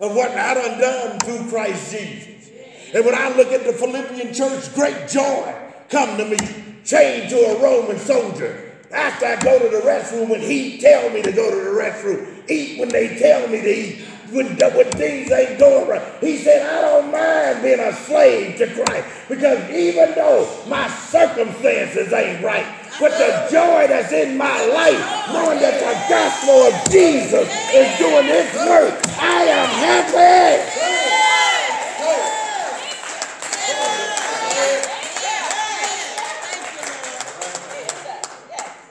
of 0.00 0.16
what 0.16 0.30
I 0.30 0.54
done 0.54 0.80
done 0.80 1.18
through 1.20 1.48
Christ 1.50 1.92
Jesus. 1.92 2.50
And 2.94 3.04
when 3.04 3.14
I 3.14 3.36
look 3.36 3.52
at 3.52 3.64
the 3.64 3.72
Philippian 3.72 4.32
church, 4.32 4.74
great 4.74 5.08
joy 5.08 5.54
come 5.90 6.16
to 6.16 6.24
me, 6.24 6.38
chained 6.84 7.28
to 7.30 7.36
a 7.36 7.62
Roman 7.62 7.98
soldier. 7.98 8.72
After 8.90 9.26
I 9.26 9.36
go 9.36 9.58
to 9.58 9.68
the 9.68 9.82
restroom, 9.82 10.28
when 10.28 10.40
he 10.40 10.78
tell 10.78 11.10
me 11.10 11.22
to 11.22 11.30
go 11.30 11.48
to 11.48 11.56
the 11.56 11.70
restroom, 11.70 12.50
eat 12.50 12.80
when 12.80 12.88
they 12.88 13.18
tell 13.18 13.46
me 13.48 13.60
to 13.60 13.68
eat, 13.68 14.04
when, 14.32 14.46
when 14.56 14.90
things 14.92 15.30
ain't 15.30 15.58
going 15.58 15.88
right. 15.88 16.02
He 16.20 16.38
said, 16.38 16.62
I 16.62 16.80
don't 16.82 17.10
mind 17.10 17.62
being 17.62 17.80
a 17.80 17.92
slave 17.92 18.56
to 18.58 18.66
Christ 18.74 19.08
because 19.28 19.58
even 19.70 20.14
though 20.14 20.48
my 20.68 20.88
circumstances 20.88 22.12
ain't 22.12 22.42
right, 22.44 22.66
but 22.98 23.10
the 23.12 23.48
joy 23.50 23.86
that's 23.88 24.12
in 24.12 24.36
my 24.36 24.66
life, 24.66 25.32
knowing 25.32 25.58
that 25.60 25.78
the 25.80 25.94
gospel 26.08 26.68
of 26.68 26.74
Jesus 26.90 27.48
is 27.74 27.98
doing 27.98 28.26
its 28.28 28.54
work, 28.56 28.94
I 29.18 29.44
am 29.44 29.68
happy. 29.80 30.90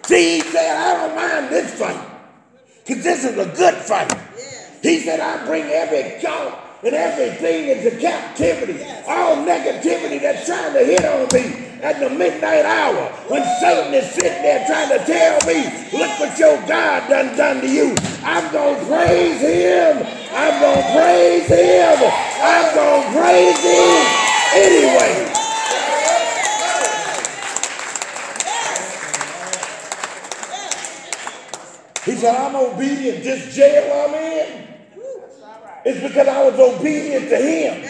See, 0.03 0.37
he 0.37 0.41
said, 0.41 0.75
I 0.75 1.07
don't 1.07 1.15
mind 1.15 1.49
this 1.49 1.71
fight 1.75 2.03
because 2.83 3.03
this 3.03 3.23
is 3.23 3.37
a 3.37 3.45
good 3.55 3.75
fight. 3.75 4.28
He 4.81 4.99
said, 5.01 5.19
I 5.19 5.45
bring 5.45 5.65
every 5.65 6.21
thought 6.21 6.79
and 6.83 6.93
everything 6.93 7.67
into 7.67 7.99
captivity. 7.99 8.81
All 9.07 9.35
negativity 9.45 10.21
that's 10.21 10.45
trying 10.45 10.73
to 10.73 10.85
hit 10.85 11.03
on 11.03 11.27
me 11.33 11.67
at 11.81 11.99
the 11.99 12.09
midnight 12.09 12.63
hour 12.63 13.11
when 13.27 13.43
Satan 13.59 13.93
is 13.93 14.09
sitting 14.11 14.41
there 14.41 14.65
trying 14.65 14.89
to 14.97 15.05
tell 15.05 15.39
me, 15.47 15.63
look 15.91 16.19
what 16.19 16.39
your 16.39 16.55
God 16.65 17.09
done 17.09 17.35
done 17.35 17.61
to 17.61 17.67
you. 17.67 17.95
I'm 18.23 18.51
going 18.53 18.79
to 18.79 18.85
praise 18.85 19.41
him. 19.41 19.97
I'm 20.31 20.61
going 20.61 20.81
to 20.81 20.91
praise 20.95 21.47
him. 21.47 21.97
I'm 22.41 22.75
going 22.75 23.03
to 23.03 23.19
praise 23.19 23.59
him 23.59 24.05
anyway. 24.55 25.35
He 32.05 32.15
said, 32.15 32.33
I'm 32.33 32.55
obedient. 32.55 33.23
This 33.23 33.53
jail 33.53 34.07
I'm 34.07 34.15
in 34.15 34.68
it's 35.85 36.01
because 36.01 36.27
I 36.27 36.43
was 36.43 36.59
obedient 36.59 37.29
to 37.29 37.37
him. 37.37 37.83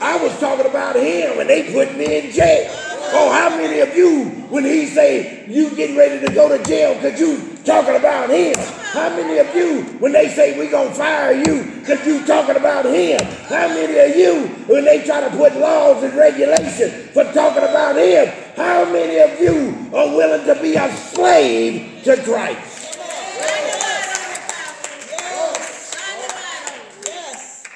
I 0.00 0.22
was 0.22 0.38
talking 0.40 0.66
about 0.66 0.96
him 0.96 1.38
and 1.38 1.48
they 1.48 1.72
put 1.72 1.96
me 1.96 2.18
in 2.18 2.32
jail. 2.32 2.70
Oh, 3.14 3.30
how 3.30 3.50
many 3.56 3.80
of 3.80 3.94
you, 3.94 4.24
when 4.48 4.64
he 4.64 4.86
say 4.86 5.44
you 5.46 5.74
getting 5.76 5.96
ready 5.96 6.24
to 6.24 6.32
go 6.32 6.48
to 6.48 6.62
jail 6.64 6.94
because 6.94 7.20
you 7.20 7.56
talking 7.64 7.96
about 7.96 8.30
him? 8.30 8.54
How 8.92 9.10
many 9.10 9.38
of 9.38 9.54
you, 9.54 9.82
when 9.98 10.12
they 10.12 10.28
say 10.28 10.58
we 10.58 10.68
gonna 10.68 10.94
fire 10.94 11.32
you 11.32 11.64
because 11.80 12.06
you 12.06 12.24
talking 12.26 12.56
about 12.56 12.86
him? 12.86 13.20
How 13.48 13.68
many 13.68 13.98
of 13.98 14.16
you, 14.16 14.48
when 14.66 14.84
they 14.84 15.04
try 15.04 15.20
to 15.20 15.30
put 15.36 15.56
laws 15.56 16.02
and 16.02 16.14
regulations 16.14 17.10
for 17.10 17.24
talking 17.32 17.64
about 17.64 17.96
him? 17.96 18.32
How 18.56 18.84
many 18.90 19.18
of 19.18 19.40
you 19.40 19.90
are 19.94 20.08
willing 20.08 20.46
to 20.46 20.60
be 20.62 20.76
a 20.76 20.90
slave 20.96 22.02
to 22.04 22.16
Christ? 22.22 22.71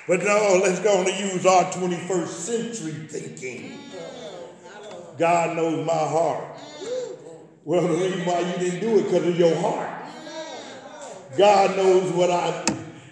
But 0.09 0.23
no, 0.23 0.61
let's 0.63 0.79
go 0.81 0.99
on 0.99 1.07
to 1.07 1.13
use 1.13 1.45
our 1.45 1.65
21st 1.73 2.29
century 2.29 2.93
thinking. 3.09 3.79
God 5.19 5.57
knows 5.57 5.85
my 5.85 5.93
heart. 5.93 6.45
Well, 7.65 7.83
the 7.83 7.95
reason 7.95 8.25
why 8.25 8.41
you 8.41 8.59
didn't 8.59 8.81
do 8.81 8.99
it 8.99 9.05
because 9.05 9.27
of 9.27 9.37
your 9.37 9.57
heart. 9.57 9.91
God 11.37 11.77
knows 11.77 12.13
what 12.13 12.31
I 12.31 12.65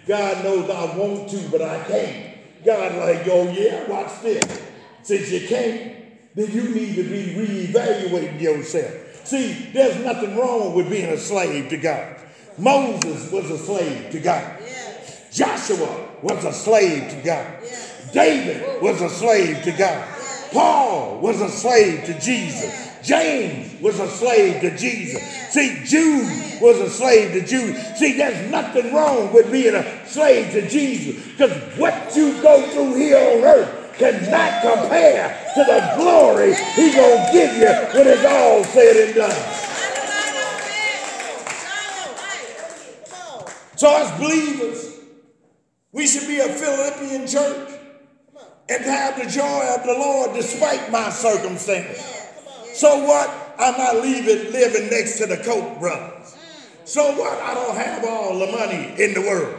God 0.07 0.43
knows 0.43 0.69
I 0.69 0.95
want 0.95 1.29
to, 1.31 1.49
but 1.49 1.61
I 1.61 1.83
can't. 1.83 2.37
God 2.63 2.95
like, 2.95 3.27
oh 3.27 3.51
yeah, 3.51 3.87
watch 3.89 4.21
this. 4.21 4.61
Since 5.03 5.31
you 5.31 5.47
can't, 5.47 5.95
then 6.35 6.51
you 6.51 6.63
need 6.69 6.95
to 6.95 7.03
be 7.03 7.33
reevaluating 7.35 8.39
yourself. 8.39 9.25
See, 9.25 9.69
there's 9.73 10.03
nothing 10.03 10.37
wrong 10.37 10.73
with 10.75 10.89
being 10.89 11.09
a 11.09 11.17
slave 11.17 11.69
to 11.69 11.77
God. 11.77 12.21
Moses 12.57 13.31
was 13.31 13.49
a 13.49 13.57
slave 13.57 14.11
to 14.11 14.19
God. 14.19 14.61
Joshua 15.35 16.07
was 16.21 16.45
a 16.45 16.53
slave 16.53 17.09
to 17.09 17.21
God. 17.21 17.57
David 18.13 18.81
was 18.81 19.01
a 19.01 19.09
slave 19.09 19.61
to 19.63 19.71
God. 19.73 20.07
Paul 20.53 21.19
was 21.19 21.41
a 21.41 21.49
slave 21.49 22.05
to 22.05 22.17
Jesus. 22.21 22.89
James 23.03 23.81
was 23.81 23.99
a 23.99 24.07
slave 24.07 24.61
to 24.61 24.77
Jesus. 24.77 25.21
See, 25.51 25.81
Jude 25.83 26.61
was 26.61 26.79
a 26.79 26.89
slave 26.89 27.33
to 27.33 27.45
Jude. 27.45 27.75
See, 27.97 28.13
there's 28.13 28.49
nothing 28.49 28.93
wrong 28.93 29.33
with 29.33 29.51
being 29.51 29.75
a 29.75 30.07
slave 30.07 30.53
to 30.53 30.69
Jesus 30.69 31.21
because 31.33 31.51
what 31.77 32.15
you 32.15 32.41
go 32.41 32.61
through 32.69 32.95
here 32.95 33.17
on 33.17 33.43
earth 33.43 33.97
cannot 33.97 34.61
compare 34.61 35.51
to 35.53 35.63
the 35.65 35.93
glory 35.97 36.55
He's 36.75 36.95
going 36.95 37.25
to 37.25 37.31
give 37.33 37.57
you 37.57 37.67
when 37.67 38.07
it's 38.07 38.25
all 38.25 38.63
said 38.63 39.07
and 39.07 39.15
done. 39.15 39.61
So, 43.75 43.93
as 43.93 44.17
believers, 44.17 44.84
we 45.95 46.05
should 46.05 46.27
be 46.27 46.39
a 46.39 46.49
Philippian 46.49 47.25
church 47.25 47.71
and 48.67 48.83
have 48.83 49.17
the 49.17 49.29
joy 49.29 49.75
of 49.75 49.83
the 49.85 49.93
Lord 49.93 50.33
despite 50.35 50.91
my 50.91 51.09
circumstance. 51.09 51.99
So 52.73 53.05
what? 53.05 53.29
I'm 53.57 53.77
not 53.77 54.03
leaving 54.03 54.51
living 54.51 54.89
next 54.89 55.17
to 55.19 55.25
the 55.25 55.37
Koch 55.37 55.79
brothers. 55.79 56.35
So 56.83 57.15
what? 57.17 57.41
I 57.41 57.53
don't 57.53 57.77
have 57.77 58.03
all 58.03 58.37
the 58.37 58.51
money 58.51 59.01
in 59.01 59.13
the 59.13 59.21
world. 59.21 59.57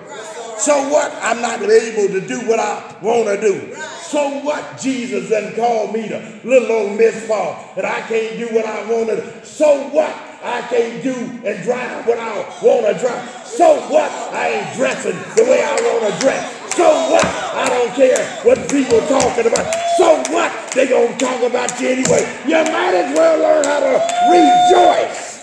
So 0.59 0.89
what? 0.91 1.11
I'm 1.23 1.41
not 1.41 1.63
able 1.63 2.13
to 2.13 2.21
do 2.21 2.47
what 2.47 2.61
I 2.61 2.97
want 3.01 3.29
to 3.29 3.41
do. 3.41 3.75
So 4.03 4.41
what? 4.41 4.79
Jesus 4.79 5.31
done 5.31 5.55
called 5.55 5.95
me 5.95 6.07
to 6.09 6.41
little 6.45 6.71
old 6.71 6.99
Mizpah, 6.99 7.77
and 7.77 7.87
I 7.87 8.03
can't 8.03 8.39
do 8.39 8.55
what 8.55 8.67
I 8.67 8.85
want 8.93 9.09
to. 9.09 9.47
So 9.47 9.89
what? 9.89 10.15
I 10.43 10.61
can't 10.69 11.03
do 11.03 11.15
and 11.45 11.63
drive 11.65 12.07
what 12.07 12.19
I 12.19 12.39
want 12.63 12.87
to 12.87 12.99
drive. 12.99 13.47
So 13.47 13.81
what? 13.89 14.11
I 14.33 14.49
ain't 14.49 14.77
dressing 14.77 15.17
the 15.35 15.51
way 15.51 15.63
I 15.63 15.75
want 15.75 16.13
to 16.13 16.21
dress. 16.21 16.75
So 16.75 16.85
what? 17.11 17.25
I 17.25 17.69
don't 17.69 17.95
care 17.95 18.25
what 18.45 18.71
people 18.71 19.01
talking 19.09 19.47
about. 19.47 19.75
So 19.97 20.23
what? 20.33 20.53
They 20.75 20.89
gonna 20.89 21.17
talk 21.17 21.43
about 21.43 21.81
you 21.81 21.89
anyway. 21.89 22.21
You 22.47 22.63
might 22.71 22.95
as 22.95 23.17
well 23.17 23.39
learn 23.41 23.65
how 23.65 23.81
to 23.81 23.99
rejoice. 24.31 25.37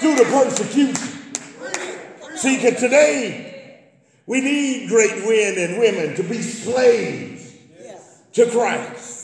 Through 0.00 0.16
the 0.16 0.24
persecution. 0.24 1.16
See, 2.36 2.58
today 2.58 3.80
we 4.26 4.40
need 4.40 4.88
great 4.88 5.18
men 5.18 5.56
and 5.56 5.78
women 5.78 6.16
to 6.16 6.22
be 6.22 6.42
slaves 6.42 7.54
to 8.32 8.50
Christ. 8.50 9.15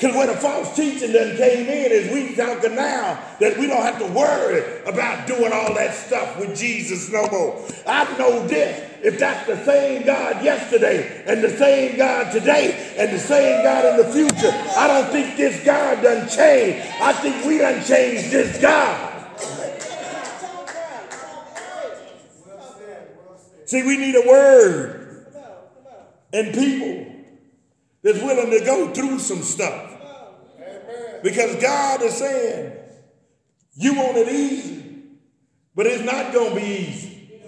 Because 0.00 0.16
when 0.16 0.30
a 0.30 0.36
false 0.36 0.74
teaching 0.74 1.12
done 1.12 1.36
came 1.36 1.68
in, 1.68 1.92
as 1.92 2.10
we 2.10 2.34
talking 2.34 2.74
now, 2.74 3.22
that 3.38 3.58
we 3.58 3.66
don't 3.66 3.82
have 3.82 3.98
to 3.98 4.06
worry 4.06 4.80
about 4.86 5.26
doing 5.26 5.52
all 5.52 5.74
that 5.74 5.94
stuff 5.94 6.40
with 6.40 6.56
Jesus 6.56 7.12
no 7.12 7.26
more. 7.26 7.62
I 7.86 8.16
know 8.16 8.46
this. 8.46 8.90
If 9.02 9.18
that's 9.18 9.46
the 9.46 9.62
same 9.62 10.06
God 10.06 10.42
yesterday 10.42 11.22
and 11.26 11.44
the 11.44 11.50
same 11.50 11.98
God 11.98 12.32
today 12.32 12.94
and 12.96 13.12
the 13.12 13.18
same 13.18 13.62
God 13.62 13.84
in 13.84 14.06
the 14.06 14.10
future, 14.10 14.50
I 14.74 14.86
don't 14.86 15.12
think 15.12 15.36
this 15.36 15.62
God 15.66 16.02
done 16.02 16.26
changed. 16.30 16.86
I 16.98 17.12
think 17.12 17.44
we 17.44 17.58
done 17.58 17.84
changed 17.84 18.30
this 18.30 18.58
God. 18.58 19.08
See, 23.66 23.82
we 23.82 23.98
need 23.98 24.14
a 24.14 24.26
word 24.26 25.26
and 26.32 26.54
people 26.54 27.16
that's 28.02 28.22
willing 28.22 28.50
to 28.50 28.64
go 28.64 28.94
through 28.94 29.18
some 29.18 29.42
stuff. 29.42 29.89
Because 31.22 31.60
God 31.60 32.02
is 32.02 32.14
saying, 32.14 32.72
you 33.74 33.94
want 33.94 34.16
it 34.16 34.28
easy, 34.28 34.84
but 35.74 35.86
it's 35.86 36.04
not 36.04 36.32
going 36.32 36.54
to 36.54 36.60
be 36.60 36.66
easy. 36.66 37.40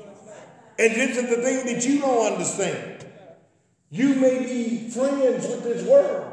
And 0.79 0.95
this 0.95 1.17
is 1.17 1.29
the 1.29 1.43
thing 1.43 1.67
that 1.67 1.87
you 1.87 2.01
don't 2.01 2.33
understand. 2.33 3.07
You 3.91 4.15
may 4.15 4.39
be 4.41 4.91
friends 4.91 5.47
with 5.47 5.65
this 5.65 5.87
world, 5.87 6.33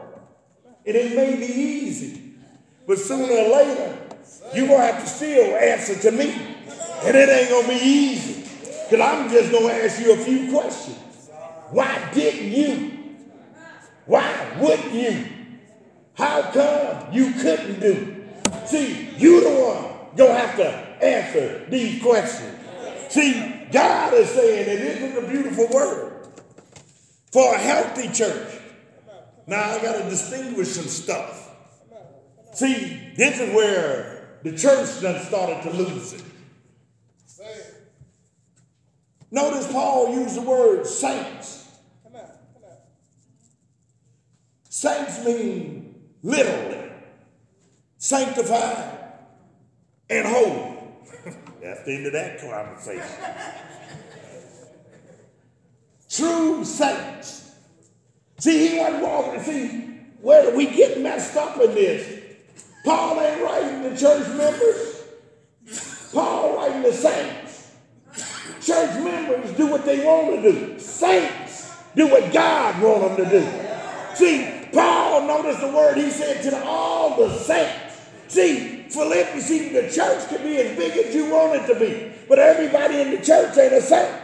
and 0.86 0.96
it 0.96 1.16
may 1.16 1.36
be 1.36 1.54
easy, 1.54 2.34
but 2.88 2.98
sooner 2.98 3.34
or 3.34 3.56
later, 3.58 3.98
you're 4.54 4.68
going 4.68 4.80
to 4.80 4.94
have 4.94 5.04
to 5.04 5.10
still 5.10 5.56
answer 5.58 5.96
to 6.00 6.12
me. 6.12 6.32
And 7.04 7.16
it 7.16 7.30
ain't 7.30 7.50
going 7.50 7.64
to 7.64 7.70
be 7.70 7.86
easy. 7.86 8.44
Because 8.90 9.06
I'm 9.06 9.30
just 9.30 9.52
going 9.52 9.68
to 9.68 9.84
ask 9.84 10.00
you 10.02 10.14
a 10.14 10.18
few 10.18 10.52
questions. 10.52 11.30
Why 11.70 12.10
didn't 12.14 12.52
you? 12.52 13.00
Why 14.06 14.58
wouldn't 14.60 14.94
you? 14.94 15.26
How 16.20 16.52
come 16.52 17.14
you 17.14 17.32
couldn't 17.32 17.80
do? 17.80 18.26
See, 18.66 19.10
you 19.18 19.42
the 19.42 19.50
one 19.50 20.18
gonna 20.18 20.38
have 20.38 20.58
to 20.58 20.68
answer 21.02 21.66
these 21.70 22.02
questions. 22.02 22.58
See, 23.08 23.66
God 23.72 24.14
is 24.16 24.28
saying 24.30 24.66
that 24.66 24.80
this 24.80 25.12
is 25.12 25.24
a 25.24 25.28
beautiful 25.28 25.68
word 25.70 26.28
for 27.32 27.56
a 27.56 27.58
healthy 27.58 28.10
church. 28.10 28.54
Now 29.48 29.64
I 29.72 29.82
gotta 29.82 30.10
distinguish 30.10 30.68
some 30.68 30.88
stuff. 30.88 31.56
See, 32.52 33.14
this 33.16 33.40
is 33.40 33.56
where 33.56 34.40
the 34.44 34.58
church 34.58 35.02
done 35.02 35.24
started 35.24 35.64
to 35.64 35.70
lose 35.72 36.12
it. 36.12 36.24
Notice 39.32 39.72
Paul 39.72 40.16
used 40.16 40.36
the 40.36 40.42
word 40.42 40.86
saints. 40.86 41.68
Saints 44.68 45.24
mean 45.24 45.89
literally 46.24 46.92
sanctified 47.98 48.98
and 50.10 50.28
holy. 50.28 50.78
That's 51.62 51.84
the 51.86 51.96
end 51.96 52.06
of 52.08 52.14
that 52.14 52.40
conversation. 52.40 53.06
True 56.10 56.66
saints. 56.66 57.52
See, 58.40 58.70
he 58.70 58.80
wasn't 58.80 59.04
walking. 59.04 59.44
See, 59.44 59.90
where 60.22 60.56
we 60.56 60.66
get 60.68 61.00
messed 61.00 61.36
up 61.36 61.60
in 61.60 61.74
this? 61.76 62.24
Paul 62.84 63.20
ain't 63.22 63.42
writing 63.42 63.84
the 63.84 63.98
church 63.98 64.28
members. 64.30 65.04
Paul 66.14 66.56
writing 66.56 66.82
the 66.82 66.94
saints. 66.94 67.76
Church 68.66 69.04
members 69.04 69.56
do 69.56 69.68
what 69.68 69.86
they 69.86 70.04
want 70.06 70.42
to 70.42 70.52
do. 70.52 70.80
Saints 70.80 71.72
do 71.96 72.08
what 72.08 72.32
God 72.34 72.82
want 72.82 73.18
them 73.18 73.26
to 73.26 73.40
do. 73.40 74.16
See, 74.16 74.59
Paul, 74.72 75.28
notice 75.28 75.60
the 75.60 75.68
word 75.68 75.98
he 75.98 76.10
said 76.10 76.44
to 76.44 76.64
all 76.66 77.18
the 77.18 77.38
saints. 77.38 77.98
See, 78.28 78.84
Philippians, 78.90 79.46
see, 79.46 79.70
the 79.70 79.92
church 79.92 80.30
can 80.30 80.44
be 80.44 80.58
as 80.58 80.78
big 80.78 80.98
as 80.98 81.14
you 81.14 81.30
want 81.30 81.62
it 81.62 81.74
to 81.74 81.80
be, 81.80 82.12
but 82.28 82.40
everybody 82.40 83.02
in 83.02 83.12
the 83.12 83.18
church 83.24 83.58
ain't 83.58 83.74
a 83.74 83.82
saint. 83.82 84.16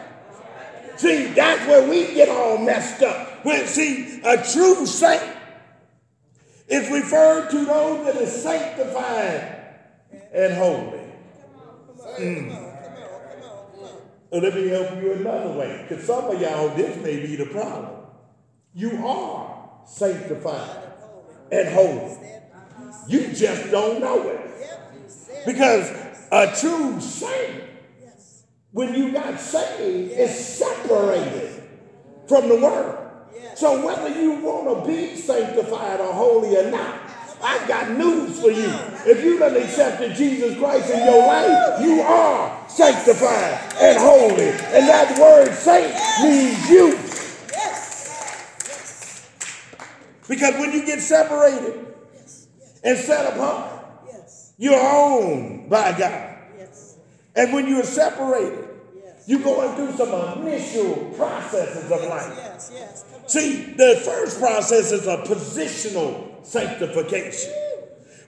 See, 0.97 1.25
that's 1.33 1.67
where 1.67 1.87
we 1.89 2.13
get 2.13 2.29
all 2.29 2.57
messed 2.57 3.03
up. 3.03 3.45
When, 3.45 3.65
see, 3.67 4.21
a 4.23 4.37
true 4.37 4.85
saint 4.85 5.23
is 6.67 6.89
referred 6.89 7.49
to 7.51 7.65
those 7.65 8.05
that 8.05 8.15
is 8.21 8.43
sanctified 8.43 9.55
and 10.33 10.53
holy. 10.53 11.01
Mm. 12.19 12.71
let 14.31 14.55
me 14.55 14.67
help 14.67 15.01
you 15.01 15.13
another 15.13 15.51
way, 15.57 15.85
because 15.87 16.05
some 16.05 16.25
of 16.25 16.39
y'all, 16.39 16.69
this 16.69 17.03
may 17.03 17.19
be 17.25 17.35
the 17.35 17.45
problem. 17.47 18.03
You 18.73 19.05
are 19.05 19.44
sanctified, 19.85 20.91
and 21.51 21.69
holy. 21.69 22.17
You 23.07 23.27
just 23.33 23.71
don't 23.71 24.01
know 24.01 24.27
it. 24.29 24.41
Because 25.45 25.89
a 26.31 26.55
true 26.59 26.99
saint, 26.99 27.63
when 28.71 28.93
you 28.93 29.11
got 29.11 29.39
saved, 29.39 30.11
is 30.11 30.31
separated 30.37 31.63
from 32.27 32.49
the 32.49 32.55
world. 32.55 32.97
So 33.55 33.85
whether 33.85 34.09
you 34.19 34.33
want 34.41 34.85
to 34.85 34.91
be 34.91 35.15
sanctified 35.15 36.01
or 36.01 36.11
holy 36.11 36.57
or 36.57 36.69
not, 36.71 36.99
I've 37.41 37.67
got 37.67 37.91
news 37.91 38.39
for 38.39 38.49
you. 38.49 38.73
If 39.05 39.23
you 39.23 39.37
have 39.37 39.55
accepted 39.55 40.15
Jesus 40.15 40.57
Christ 40.57 40.89
in 40.89 41.05
your 41.05 41.27
life, 41.27 41.81
you 41.81 42.01
are 42.01 42.67
sanctified 42.67 43.73
and 43.79 43.97
holy. 43.99 44.49
And 44.49 44.89
that 44.89 45.17
word 45.19 45.53
saint 45.53 45.93
means 46.23 46.69
you 46.69 46.97
Because 50.27 50.55
when 50.55 50.71
you 50.71 50.85
get 50.85 51.01
separated 51.01 51.93
yes, 52.13 52.47
and 52.83 52.97
set 52.97 53.33
apart, 53.33 53.85
yes. 54.07 54.53
you're 54.57 54.79
owned 54.79 55.69
by 55.69 55.97
God. 55.97 56.31
And 57.35 57.51
when 57.53 57.67
you're 57.67 57.83
separated 57.83 58.65
You're 59.27 59.41
going 59.41 59.75
through 59.75 59.97
some 59.97 60.39
initial 60.39 61.11
processes 61.17 61.91
of 61.91 62.03
life. 62.03 62.61
See, 63.27 63.73
the 63.73 63.99
first 64.05 64.39
process 64.39 64.91
is 64.91 65.07
a 65.07 65.17
positional 65.17 66.45
sanctification, 66.45 67.51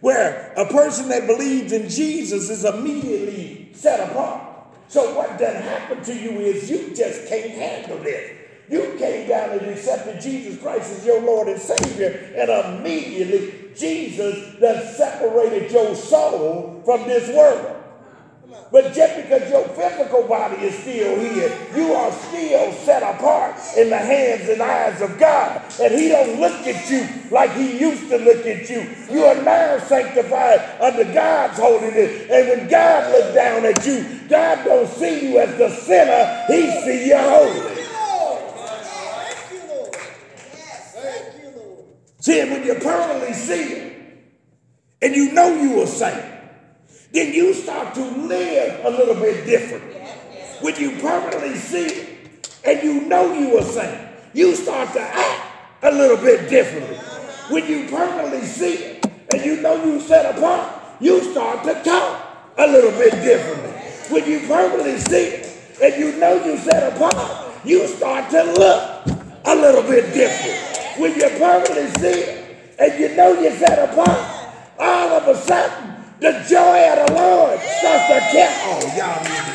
where 0.01 0.53
a 0.57 0.65
person 0.65 1.10
that 1.10 1.27
believes 1.27 1.71
in 1.71 1.88
Jesus 1.88 2.49
is 2.49 2.65
immediately 2.65 3.69
set 3.73 4.10
apart. 4.10 4.41
So, 4.88 5.13
what 5.13 5.38
then 5.38 5.62
happened 5.62 6.03
to 6.05 6.15
you 6.15 6.31
is 6.39 6.71
you 6.71 6.95
just 6.95 7.27
can't 7.27 7.51
handle 7.51 7.99
this. 7.99 8.37
You 8.69 8.95
came 8.97 9.30
down 9.30 9.58
and 9.58 9.67
accepted 9.67 10.21
Jesus 10.21 10.62
Christ 10.62 10.91
as 10.97 11.06
your 11.06 11.21
Lord 11.21 11.47
and 11.47 11.60
Savior, 11.60 12.34
and 12.36 12.80
immediately 12.80 13.71
Jesus 13.75 14.56
then 14.60 14.93
separated 14.93 15.71
your 15.71 15.95
soul 15.95 16.82
from 16.84 17.08
this 17.08 17.30
world. 17.36 17.77
But 18.69 18.93
just 18.93 19.15
because 19.15 19.49
your 19.49 19.63
physical 19.69 20.23
body 20.23 20.58
is 20.58 20.77
still 20.80 21.17
here, 21.19 21.58
you 21.73 21.93
are 21.93 22.12
still 22.12 22.71
set 22.73 23.01
apart 23.01 23.56
in 23.77 23.89
the 23.89 23.97
hands 23.97 24.49
and 24.49 24.62
eyes 24.62 25.01
of 25.01 25.17
God. 25.17 25.62
And 25.80 25.93
he 25.93 26.10
don't 26.10 26.41
look 26.41 26.67
at 26.67 26.89
you 26.89 27.08
like 27.32 27.53
he 27.53 27.80
used 27.80 28.10
to 28.10 28.17
look 28.17 28.45
at 28.45 28.69
you. 28.69 28.93
You 29.10 29.23
are 29.23 29.41
now 29.41 29.80
sanctified 29.80 30.82
under 30.82 31.06
God's 31.13 31.58
holiness. 31.58 32.27
And 32.30 32.49
when 32.49 32.67
God 32.67 33.12
looks 33.13 33.34
down 33.34 33.65
at 33.65 33.86
you, 33.86 34.27
God 34.27 34.65
don't 34.65 34.88
see 34.88 35.32
you 35.32 35.39
as 35.39 35.58
the 35.58 35.69
sinner, 35.69 36.43
he 36.47 36.69
see 36.84 37.08
you 37.08 37.17
holy. 37.17 37.60
Thank 37.60 37.80
you, 37.80 37.89
Lord. 37.93 38.43
Thank 39.15 39.51
you, 39.53 39.67
Lord. 39.69 39.95
Yes. 40.53 40.93
Thank 40.93 41.41
you, 41.41 41.49
Lord. 41.56 41.86
See, 42.19 42.39
when 42.49 42.65
you 42.65 42.73
permanently 42.75 43.34
see 43.34 43.73
it, 43.73 43.93
and 45.01 45.15
you 45.15 45.32
know 45.34 45.53
you 45.53 45.82
are 45.82 45.88
saint, 45.88 46.25
then 47.12 47.34
you 47.34 47.53
start 47.53 47.93
to 47.93 48.01
live 48.01 48.86
a 48.86 48.89
little 48.89 49.15
bit 49.15 49.45
different. 49.45 49.84
When 50.62 50.75
you 50.77 50.99
permanently 50.99 51.56
see 51.56 51.86
it, 51.86 52.49
and 52.65 52.82
you 52.84 53.01
know 53.01 53.32
you 53.34 53.58
are 53.60 53.63
saint, 53.63 54.01
you 54.34 54.56
start 54.56 54.93
to 54.93 55.01
act 55.01 55.84
a 55.84 55.91
little 55.91 56.17
bit 56.17 56.49
differently. 56.49 56.97
Uh-huh. 56.97 57.53
When 57.53 57.67
you 57.67 57.88
permanently 57.88 58.47
see 58.47 58.73
it, 58.73 59.06
and 59.32 59.45
you 59.45 59.62
know 59.62 59.84
you 59.86 59.97
are 59.97 60.01
set 60.01 60.36
apart, 60.36 60.73
you 60.99 61.21
start 61.32 61.63
to 61.65 61.84
talk 61.84 62.56
a 62.58 62.65
little 62.65 62.91
bit 62.91 63.12
differently. 63.12 63.71
When 64.10 64.30
you 64.30 64.39
permanently 64.47 64.97
see 64.97 65.25
it, 65.27 65.58
and 65.84 65.95
you 66.01 66.17
know 66.17 66.43
you 66.43 66.53
are 66.53 66.58
set 66.58 66.95
apart, 66.95 67.53
you 67.63 67.86
start 67.88 68.32
to 68.32 68.43
look 68.43 69.06
a 69.45 69.56
little 69.56 69.84
bit 69.84 70.13
different. 70.15 70.77
When 70.97 71.13
you 71.13 71.29
permanently 71.29 71.88
see 72.01 72.21
it, 72.21 72.75
and 72.79 72.99
you 72.99 73.15
know 73.15 73.39
you're 73.39 73.51
set 73.51 73.77
apart, 73.91 74.19
all 74.79 75.10
of 75.10 75.27
a 75.27 75.36
sudden, 75.39 75.95
the 76.19 76.31
joy 76.49 76.89
of 76.89 77.07
the 77.07 77.13
Lord 77.13 77.60
starts 77.60 78.07
to 78.07 78.19
kill. 78.31 78.49
Oh, 78.65 78.81
y'all 78.97 79.23
need 79.23 79.45
to. 79.45 79.53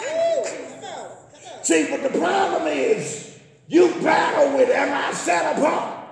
Woo. 0.00 0.42
Come 0.44 0.84
on. 0.84 1.08
Come 1.32 1.58
on. 1.58 1.64
See, 1.64 1.86
but 1.88 2.02
the 2.02 2.18
problem 2.18 2.66
is, 2.66 3.38
you 3.68 3.94
battle 4.02 4.56
with, 4.56 4.68
am 4.70 4.92
I 4.92 5.12
set 5.14 5.56
apart? 5.56 6.08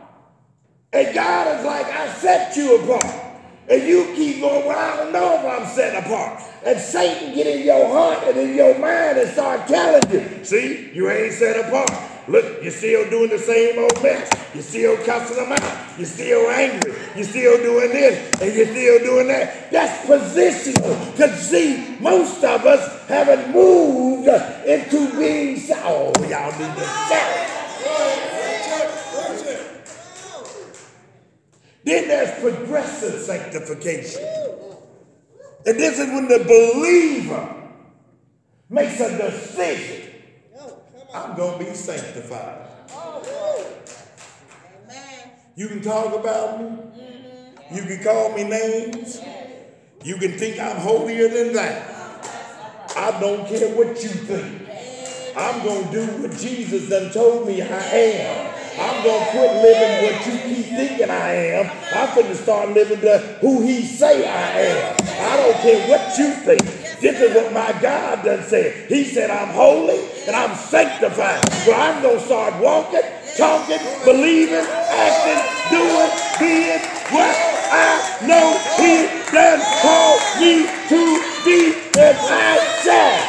And 0.93 1.13
God 1.13 1.59
is 1.59 1.65
like, 1.67 1.87
I 1.87 2.09
set 2.15 2.57
you 2.57 2.77
apart. 2.83 3.18
And 3.71 3.83
you 3.87 4.13
keep 4.15 4.41
going, 4.41 4.67
well, 4.67 4.79
I 4.79 4.97
don't 4.97 5.13
know 5.13 5.39
if 5.39 5.45
I'm 5.45 5.67
set 5.75 6.05
apart. 6.05 6.43
And 6.65 6.81
Satan 6.81 7.35
get 7.35 7.47
in 7.47 7.67
your 7.67 7.87
heart 7.87 8.25
and 8.25 8.37
in 8.39 8.55
your 8.55 8.79
mind 8.79 9.19
and 9.19 9.31
start 9.31 9.69
telling 9.69 10.11
you, 10.11 10.45
see, 10.45 10.91
you 10.95 11.11
ain't 11.11 11.35
set 11.35 11.69
apart. 11.69 11.91
Look, 12.29 12.63
you're 12.63 12.73
still 12.73 13.09
doing 13.09 13.31
the 13.31 13.39
same 13.39 13.79
old 13.79 14.03
mess. 14.03 14.31
You're 14.55 14.63
still 14.63 14.97
cussing 15.05 15.37
them 15.37 15.53
out. 15.53 15.99
You're 15.99 16.07
still 16.07 16.51
angry. 16.51 16.95
You're 17.15 17.25
still 17.25 17.57
doing 17.59 17.91
this 17.91 18.41
and 18.41 18.55
you're 18.55 18.67
still 18.67 18.99
doing 19.01 19.29
that. 19.29 19.71
That's 19.71 20.07
positional. 20.07 21.13
Because 21.13 21.39
see, 21.39 21.97
most 22.01 22.45
of 22.45 22.65
us 22.67 23.07
haven't 23.09 23.53
moved 23.53 24.29
into 24.29 25.17
being. 25.19 25.63
Oh, 25.77 26.13
y'all 26.29 26.53
need 26.59 26.75
to 26.75 26.85
shout. 26.85 27.58
Then 31.89 32.07
there's 32.07 32.39
progressive 32.39 33.19
sanctification. 33.23 34.23
And 35.65 35.79
this 35.79 35.99
is 35.99 36.07
when 36.09 36.29
the 36.29 36.45
believer 36.45 37.55
makes 38.69 39.01
a 39.01 39.17
decision. 39.17 40.13
I'm 41.15 41.35
going 41.35 41.59
to 41.59 41.65
be 41.65 41.75
sanctified. 41.75 42.69
You 45.57 45.69
can 45.69 45.81
talk 45.81 46.15
about 46.15 46.61
me. 46.61 46.79
You 47.73 47.83
can 47.85 48.05
call 48.05 48.35
me 48.35 48.45
names. 48.45 49.23
You 50.05 50.17
can 50.19 50.33
think 50.33 50.61
I'm 50.61 50.77
holier 50.77 51.29
than 51.29 51.55
that. 51.55 51.91
I 52.97 53.19
don't 53.19 53.49
care 53.49 53.75
what 53.75 54.03
you 54.03 54.11
think. 54.11 54.69
I'm 55.35 55.65
going 55.65 55.87
to 55.87 55.93
do 55.93 56.07
what 56.23 56.37
Jesus 56.37 56.91
done 56.91 57.11
told 57.13 57.47
me 57.47 57.63
I 57.63 57.67
am. 57.67 58.48
I'm 58.99 59.05
going 59.05 59.25
to 59.25 59.31
quit 59.31 59.53
living 59.63 60.03
what 60.03 60.27
you 60.27 60.33
keep 60.43 60.67
thinking 60.75 61.09
I 61.09 61.31
am. 61.31 61.71
I'm 61.95 62.15
going 62.17 62.27
to 62.27 62.35
start 62.35 62.71
living 62.71 63.01
to 63.03 63.19
who 63.41 63.63
he 63.63 63.85
say 63.85 64.29
I 64.29 64.61
am. 64.61 64.97
I 64.99 65.37
don't 65.37 65.55
care 65.63 65.89
what 65.89 66.19
you 66.19 66.33
think. 66.33 66.63
This 66.99 67.21
is 67.21 67.33
what 67.33 67.53
my 67.53 67.81
God 67.81 68.25
done 68.25 68.43
said. 68.43 68.91
He 68.91 69.05
said 69.05 69.31
I'm 69.31 69.55
holy 69.55 70.01
and 70.27 70.35
I'm 70.35 70.57
sanctified. 70.57 71.49
So 71.63 71.73
I'm 71.73 72.03
going 72.03 72.19
to 72.19 72.25
start 72.25 72.61
walking, 72.61 73.03
talking, 73.37 73.79
believing, 74.05 74.67
acting, 74.67 75.47
doing, 75.71 76.11
being 76.41 76.81
what 77.15 77.37
I 77.71 78.27
know 78.27 78.59
he 78.83 79.07
done 79.31 79.61
called 79.79 80.21
me 80.43 80.67
to 80.89 81.23
be 81.45 81.73
and 82.01 82.19
I 82.19 82.83
shall. 82.83 83.28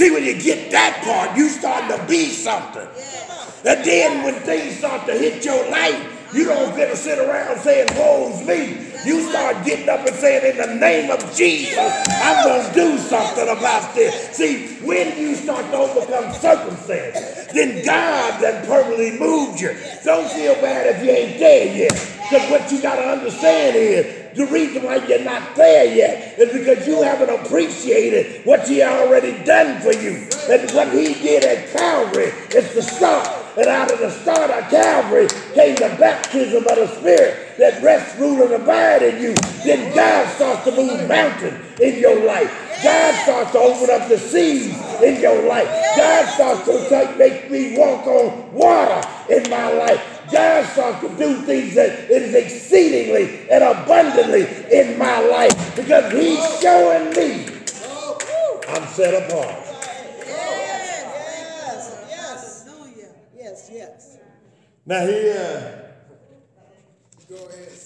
See, 0.00 0.10
when 0.10 0.24
you 0.24 0.40
get 0.40 0.70
that 0.70 1.04
part, 1.04 1.36
you 1.36 1.50
starting 1.50 1.94
to 1.94 2.02
be 2.06 2.30
something. 2.30 2.88
And 3.66 3.84
then 3.84 4.24
when 4.24 4.32
things 4.32 4.78
start 4.78 5.04
to 5.06 5.12
hit 5.12 5.44
your 5.44 5.70
life, 5.70 6.32
you 6.32 6.46
don't 6.46 6.74
get 6.74 6.88
to 6.88 6.96
sit 6.96 7.18
around 7.18 7.58
saying, 7.58 7.86
woe's 7.98 8.40
me. 8.46 8.78
You 9.04 9.20
start 9.28 9.62
getting 9.66 9.90
up 9.90 10.06
and 10.06 10.16
saying, 10.16 10.52
in 10.52 10.56
the 10.56 10.74
name 10.76 11.10
of 11.10 11.20
Jesus, 11.36 11.76
I'm 11.76 12.46
going 12.46 12.66
to 12.66 12.72
do 12.72 12.96
something 12.96 13.46
about 13.46 13.94
this. 13.94 14.34
See, 14.34 14.76
when 14.76 15.18
you 15.18 15.34
start 15.34 15.66
to 15.66 15.76
overcome 15.76 16.32
circumstance, 16.32 17.52
then 17.52 17.84
God 17.84 18.40
then 18.40 18.66
permanently 18.66 19.18
moved 19.18 19.60
you. 19.60 19.76
Don't 20.02 20.30
feel 20.30 20.54
bad 20.62 20.96
if 20.96 21.04
you 21.04 21.10
ain't 21.10 21.38
there 21.38 21.76
yet. 21.76 22.19
Because 22.30 22.48
what 22.48 22.70
you 22.70 22.80
got 22.80 22.94
to 22.94 23.02
understand 23.02 23.74
is, 23.74 24.36
the 24.36 24.46
reason 24.46 24.84
why 24.84 25.04
you're 25.04 25.24
not 25.24 25.56
there 25.56 25.92
yet 25.92 26.38
is 26.38 26.52
because 26.52 26.86
you 26.86 27.02
haven't 27.02 27.28
appreciated 27.28 28.46
what 28.46 28.68
he 28.68 28.84
already 28.84 29.32
done 29.42 29.80
for 29.80 29.92
you. 29.92 30.28
And 30.48 30.70
what 30.70 30.92
he 30.92 31.14
did 31.14 31.42
at 31.42 31.76
Calvary 31.76 32.32
is 32.54 32.72
the 32.72 32.82
start. 32.82 33.28
And 33.56 33.66
out 33.66 33.90
of 33.90 33.98
the 33.98 34.10
start 34.10 34.48
of 34.48 34.70
Calvary 34.70 35.26
came 35.54 35.74
the 35.74 35.96
baptism 35.98 36.58
of 36.58 36.76
the 36.76 36.86
Spirit 37.00 37.58
that 37.58 37.82
rests, 37.82 38.16
rule, 38.20 38.42
and 38.44 38.52
abide 38.52 39.02
in 39.02 39.20
you. 39.20 39.34
Then 39.64 39.92
God 39.92 40.32
starts 40.36 40.64
to 40.66 40.70
move 40.70 41.08
mountains 41.08 41.80
in 41.80 41.98
your 41.98 42.24
life. 42.24 42.48
God 42.84 43.14
starts 43.24 43.50
to 43.52 43.58
open 43.58 43.90
up 43.90 44.08
the 44.08 44.18
seas 44.18 44.74
in 45.02 45.20
your 45.20 45.46
life. 45.48 45.68
God 45.96 46.26
starts 46.28 46.64
to 46.66 46.88
take, 46.88 47.18
make 47.18 47.50
me 47.50 47.76
walk 47.76 48.06
on 48.06 48.52
water 48.52 49.08
in 49.28 49.50
my 49.50 49.72
life. 49.72 50.09
God 50.32 50.66
starts 50.66 51.00
to 51.00 51.08
do 51.16 51.42
things 51.42 51.74
that 51.74 52.10
it 52.10 52.22
is 52.22 52.34
exceedingly 52.34 53.48
and 53.50 53.64
abundantly 53.64 54.46
in 54.72 54.98
my 54.98 55.20
life 55.20 55.76
because 55.76 56.12
He's 56.12 56.60
showing 56.60 57.10
me 57.10 57.46
I'm 58.68 58.86
set 58.86 59.14
apart. 59.28 59.56
Yes, 60.26 60.96
yes. 62.08 62.68
Yes, 63.36 63.70
yes. 63.72 64.18
Now 64.86 65.06
here 65.06 65.92
uh, 67.30 67.36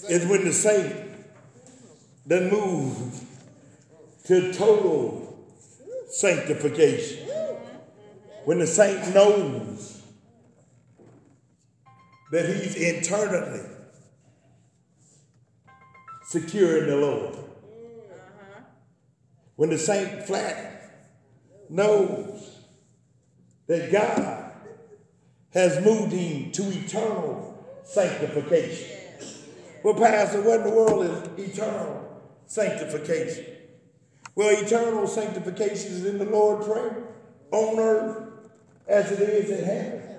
is 0.09 0.26
when 0.26 0.44
the 0.44 0.52
saint 0.52 0.94
then 2.26 2.50
move 2.50 3.20
to 4.26 4.52
total 4.52 5.46
sanctification. 6.09 7.28
When 8.44 8.59
the 8.59 8.66
saint 8.66 9.14
knows 9.14 9.93
that 12.34 12.48
he's 12.48 12.74
internally 12.74 13.60
secure 16.26 16.82
in 16.82 16.90
the 16.90 16.96
Lord. 16.96 17.32
Mm-hmm. 17.32 18.62
When 19.54 19.70
the 19.70 19.78
saint 19.78 20.24
flat 20.24 21.12
knows 21.70 22.58
that 23.68 23.92
God 23.92 24.52
has 25.52 25.84
moved 25.84 26.12
him 26.12 26.50
to 26.50 26.62
eternal 26.72 27.64
sanctification. 27.84 28.98
Well, 29.84 29.94
Pastor, 29.94 30.42
what 30.42 30.62
in 30.62 30.66
the 30.66 30.70
world 30.70 31.04
is 31.38 31.50
eternal 31.50 32.20
sanctification? 32.46 33.46
Well, 34.34 34.60
eternal 34.60 35.06
sanctification 35.06 35.92
is 35.92 36.04
in 36.04 36.18
the 36.18 36.24
Lord 36.24 36.64
Prayer 36.64 37.04
on 37.52 37.78
earth 37.78 38.28
as 38.88 39.12
it 39.12 39.20
is 39.20 39.50
in 39.50 39.64
heaven. 39.64 40.13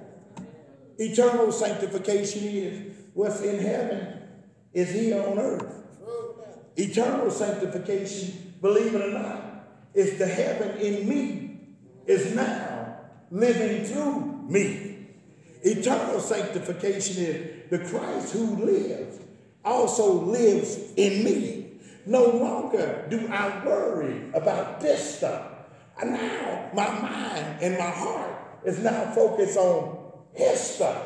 Eternal 0.97 1.51
sanctification 1.51 2.43
is 2.43 2.95
what's 3.13 3.41
in 3.41 3.59
heaven 3.59 4.21
is 4.73 4.91
here 4.91 5.21
on 5.21 5.39
earth. 5.39 5.83
Eternal 6.77 7.31
sanctification, 7.31 8.55
believe 8.61 8.93
it 8.95 9.01
or 9.01 9.11
not, 9.11 9.67
is 9.93 10.17
the 10.17 10.27
heaven 10.27 10.77
in 10.77 11.07
me 11.07 11.59
is 12.05 12.35
now 12.35 12.97
living 13.31 13.85
through 13.85 14.45
me. 14.47 15.07
Eternal 15.63 16.19
sanctification 16.19 17.23
is 17.23 17.69
the 17.69 17.79
Christ 17.79 18.33
who 18.33 18.63
lives 18.63 19.19
also 19.65 20.21
lives 20.25 20.77
in 20.95 21.23
me. 21.23 21.79
No 22.05 22.25
longer 22.27 23.07
do 23.09 23.27
I 23.27 23.65
worry 23.65 24.29
about 24.33 24.79
this 24.79 25.17
stuff. 25.17 25.51
Now 26.03 26.69
my 26.73 26.87
mind 26.87 27.61
and 27.61 27.77
my 27.77 27.89
heart 27.89 28.31
is 28.63 28.79
now 28.79 29.11
focused 29.15 29.57
on 29.57 29.94
his 30.35 30.59
stuff. 30.59 31.01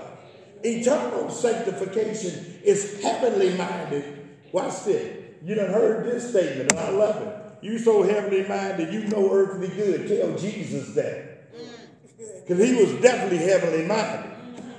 Eternal 0.64 1.30
sanctification 1.30 2.60
is 2.64 3.02
heavenly 3.02 3.56
minded. 3.58 4.28
Watch 4.52 4.84
this. 4.84 5.18
You 5.44 5.56
done 5.56 5.72
heard 5.72 6.06
this 6.06 6.30
statement, 6.30 6.72
and 6.72 6.80
I 6.80 6.90
love 6.90 7.22
it. 7.22 7.36
You 7.62 7.78
so 7.78 8.04
heavenly 8.04 8.48
minded, 8.48 8.94
you 8.94 9.08
know 9.08 9.32
earthly 9.32 9.70
good. 9.70 10.08
Tell 10.08 10.38
Jesus 10.38 10.94
that. 10.96 11.54
Mm. 11.54 12.42
Because 12.42 12.64
he 12.64 12.76
was 12.76 13.02
definitely 13.02 13.38
heavenly 13.38 13.86
minded. 13.86 14.32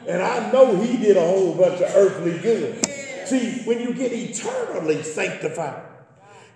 And 0.06 0.22
I 0.22 0.50
know 0.50 0.76
he 0.76 0.96
did 0.96 1.16
a 1.16 1.20
whole 1.20 1.54
bunch 1.54 1.80
of 1.80 1.94
earthly 1.94 2.38
good. 2.38 2.84
See, 3.26 3.62
when 3.64 3.80
you 3.80 3.94
get 3.94 4.12
eternally 4.12 5.02
sanctified, 5.02 5.82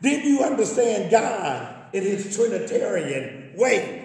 then 0.01 0.27
you 0.27 0.43
understand 0.43 1.11
God 1.11 1.95
in 1.95 2.03
his 2.03 2.35
Trinitarian 2.35 3.53
way. 3.57 4.01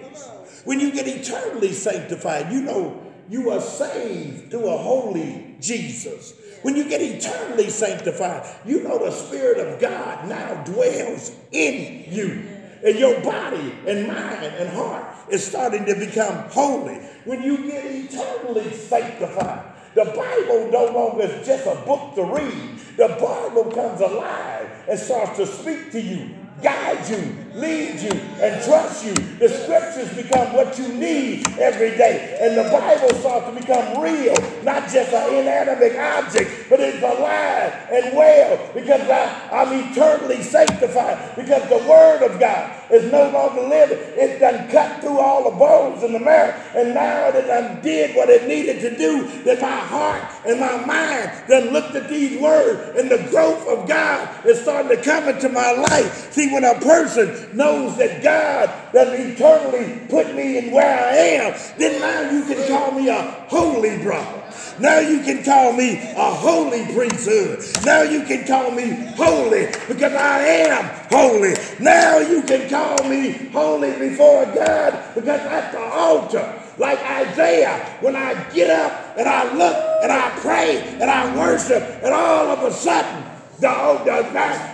When 0.64 0.78
you 0.78 0.92
get 0.92 1.08
eternally 1.08 1.72
sanctified, 1.72 2.52
you 2.52 2.62
know 2.62 3.09
you 3.30 3.50
are 3.50 3.60
saved 3.60 4.50
through 4.50 4.68
a 4.68 4.76
holy 4.76 5.54
Jesus. 5.60 6.34
When 6.62 6.76
you 6.76 6.88
get 6.88 7.00
eternally 7.00 7.70
sanctified, 7.70 8.44
you 8.66 8.82
know 8.82 8.98
the 8.98 9.12
Spirit 9.12 9.58
of 9.58 9.80
God 9.80 10.28
now 10.28 10.62
dwells 10.64 11.32
in 11.52 12.12
you. 12.12 12.42
And 12.84 12.98
your 12.98 13.20
body 13.22 13.74
and 13.86 14.08
mind 14.08 14.44
and 14.44 14.68
heart 14.70 15.04
is 15.30 15.46
starting 15.46 15.84
to 15.86 15.94
become 15.94 16.48
holy. 16.50 16.96
When 17.24 17.42
you 17.42 17.68
get 17.68 17.84
eternally 17.86 18.72
sanctified, 18.72 19.64
the 19.94 20.06
Bible 20.06 20.68
no 20.72 20.92
longer 20.92 21.24
is 21.24 21.46
just 21.46 21.66
a 21.66 21.76
book 21.86 22.14
to 22.16 22.24
read. 22.24 22.78
The 22.96 23.08
Bible 23.08 23.70
comes 23.72 24.00
alive 24.00 24.70
and 24.88 24.98
starts 24.98 25.36
to 25.36 25.46
speak 25.46 25.92
to 25.92 26.00
you 26.00 26.30
guide 26.62 27.08
you, 27.08 27.36
lead 27.54 28.00
you, 28.00 28.10
and 28.40 28.62
trust 28.64 29.04
you. 29.04 29.12
The 29.12 29.48
scriptures 29.48 30.14
become 30.14 30.54
what 30.54 30.78
you 30.78 30.88
need 30.88 31.46
every 31.58 31.90
day. 31.96 32.38
And 32.40 32.56
the 32.56 32.70
Bible 32.70 33.12
starts 33.20 33.46
to 33.46 33.52
become 33.52 34.00
real, 34.00 34.34
not 34.62 34.88
just 34.90 35.12
an 35.12 35.34
inanimate 35.34 35.96
object, 35.96 36.68
but 36.68 36.80
it's 36.80 37.02
alive 37.02 37.72
and 37.90 38.16
well 38.16 38.70
because 38.72 39.02
I, 39.08 39.48
I'm 39.52 39.90
eternally 39.90 40.42
sanctified 40.42 41.36
because 41.36 41.68
the 41.68 41.78
Word 41.88 42.22
of 42.22 42.38
God 42.38 42.76
is 42.90 43.10
no 43.10 43.30
longer 43.30 43.62
living. 43.62 43.98
It's 44.00 44.40
done 44.40 44.68
cut 44.70 45.00
through 45.00 45.18
all 45.18 45.50
the 45.50 45.56
bones 45.56 46.02
in 46.02 46.12
the 46.12 46.20
marrow, 46.20 46.54
and 46.74 46.94
now 46.94 47.28
it 47.28 47.46
done 47.46 47.80
did 47.82 48.14
what 48.16 48.28
it 48.28 48.46
needed 48.46 48.80
to 48.80 48.96
do, 48.96 49.26
that 49.44 49.60
my 49.60 49.68
heart 49.68 50.22
and 50.46 50.60
my 50.60 50.84
mind 50.84 51.30
then 51.48 51.72
looked 51.72 51.94
at 51.94 52.08
these 52.08 52.40
words, 52.40 52.98
and 52.98 53.10
the 53.10 53.28
growth 53.30 53.66
of 53.68 53.88
God 53.88 54.46
is 54.46 54.60
starting 54.60 54.96
to 54.96 55.02
come 55.02 55.28
into 55.28 55.48
my 55.48 55.72
life. 55.72 56.32
See, 56.32 56.52
when 56.52 56.64
a 56.64 56.74
person 56.80 57.39
knows 57.54 57.96
that 57.98 58.22
God 58.22 58.92
does 58.92 59.18
eternally 59.18 60.00
put 60.08 60.34
me 60.34 60.58
in 60.58 60.72
where 60.72 60.98
I 60.98 61.16
am, 61.16 61.54
then 61.78 62.00
now 62.00 62.30
you 62.30 62.44
can 62.44 62.68
call 62.68 62.92
me 62.92 63.08
a 63.08 63.22
holy 63.48 63.98
brother. 64.02 64.40
Now 64.80 64.98
you 64.98 65.20
can 65.20 65.44
call 65.44 65.74
me 65.74 65.98
a 65.98 66.30
holy 66.30 66.86
priesthood. 66.94 67.62
Now 67.84 68.02
you 68.02 68.22
can 68.22 68.46
call 68.46 68.70
me 68.70 68.90
holy 69.14 69.66
because 69.86 70.14
I 70.14 70.38
am 70.40 70.84
holy. 71.10 71.54
Now 71.78 72.18
you 72.18 72.42
can 72.42 72.68
call 72.70 72.96
me 73.08 73.32
holy 73.52 73.92
before 73.98 74.46
God 74.46 75.14
because 75.14 75.40
at 75.40 75.72
the 75.72 75.80
altar, 75.80 76.62
like 76.78 76.98
Isaiah, 77.00 77.98
when 78.00 78.16
I 78.16 78.32
get 78.54 78.70
up 78.70 79.18
and 79.18 79.28
I 79.28 79.52
look 79.52 79.76
and 80.02 80.10
I 80.10 80.30
pray 80.40 80.78
and 80.98 81.10
I 81.10 81.36
worship, 81.36 81.82
and 82.02 82.14
all 82.14 82.48
of 82.48 82.62
a 82.62 82.72
sudden 82.72 83.22
the, 83.60 83.68
the, 84.04 84.22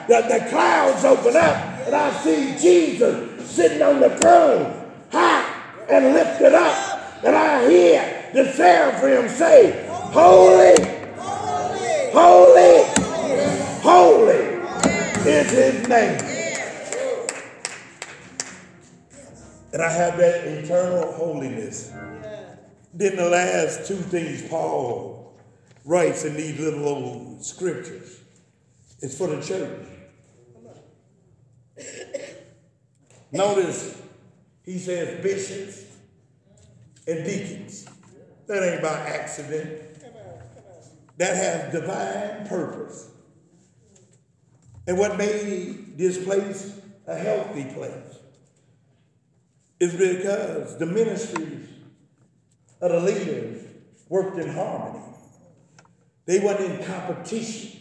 the, 0.06 0.38
the 0.38 0.46
clouds 0.50 1.04
open 1.04 1.36
up 1.36 1.75
and 1.86 1.94
I 1.94 2.10
see 2.22 2.56
Jesus 2.60 3.48
sitting 3.48 3.80
on 3.80 4.00
the 4.00 4.10
throne, 4.18 4.90
high 5.12 5.62
and 5.88 6.14
lifted 6.14 6.52
up, 6.52 7.24
and 7.24 7.36
I 7.36 7.70
hear 7.70 8.30
the 8.34 8.52
seraphim 8.52 9.28
say, 9.28 9.86
Holy, 9.88 10.74
holy, 12.12 12.82
holy 13.82 14.34
is 15.30 15.50
his 15.50 15.88
name. 15.88 16.20
And 19.72 19.82
I 19.82 19.92
have 19.92 20.16
that 20.18 20.44
eternal 20.44 21.12
holiness. 21.12 21.92
Then 22.94 23.14
the 23.14 23.28
last 23.28 23.86
two 23.86 23.96
things 23.96 24.42
Paul 24.48 25.38
writes 25.84 26.24
in 26.24 26.34
these 26.34 26.58
little 26.58 26.88
old 26.88 27.44
scriptures 27.44 28.20
is 29.02 29.16
for 29.16 29.28
the 29.28 29.40
church. 29.40 29.95
Notice 33.32 34.00
he 34.64 34.78
says 34.78 35.22
bishops 35.22 35.84
and 37.06 37.24
deacons. 37.24 37.86
That 38.46 38.62
ain't 38.62 38.82
by 38.82 38.88
accident 38.88 39.86
that 41.18 41.36
has 41.36 41.72
divine 41.72 42.46
purpose. 42.46 43.10
And 44.86 44.98
what 44.98 45.16
made 45.16 45.96
this 45.96 46.22
place 46.22 46.78
a 47.06 47.16
healthy 47.16 47.64
place 47.64 48.18
is 49.80 49.92
because 49.92 50.78
the 50.78 50.86
ministries 50.86 51.68
of 52.80 52.92
the 52.92 53.00
leaders 53.00 53.62
worked 54.08 54.38
in 54.38 54.48
harmony. 54.52 55.04
They 56.26 56.40
weren't 56.40 56.60
in 56.60 56.84
competition. 56.84 57.75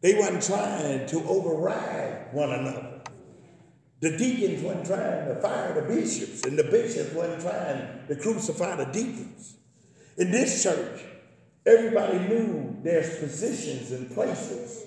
They 0.00 0.14
weren't 0.14 0.42
trying 0.42 1.06
to 1.06 1.24
override 1.24 2.32
one 2.32 2.52
another. 2.52 3.00
The 4.00 4.16
deacons 4.16 4.62
weren't 4.62 4.86
trying 4.86 5.28
to 5.28 5.40
fire 5.42 5.74
the 5.74 5.82
bishops, 5.82 6.44
and 6.44 6.58
the 6.58 6.64
bishops 6.64 7.14
weren't 7.14 7.42
trying 7.42 8.06
to 8.08 8.16
crucify 8.16 8.76
the 8.76 8.86
deacons. 8.86 9.56
In 10.16 10.30
this 10.30 10.62
church, 10.62 11.02
Everybody 11.66 12.18
knew 12.20 12.76
their 12.82 13.02
positions 13.02 13.90
and 13.90 14.10
places. 14.12 14.84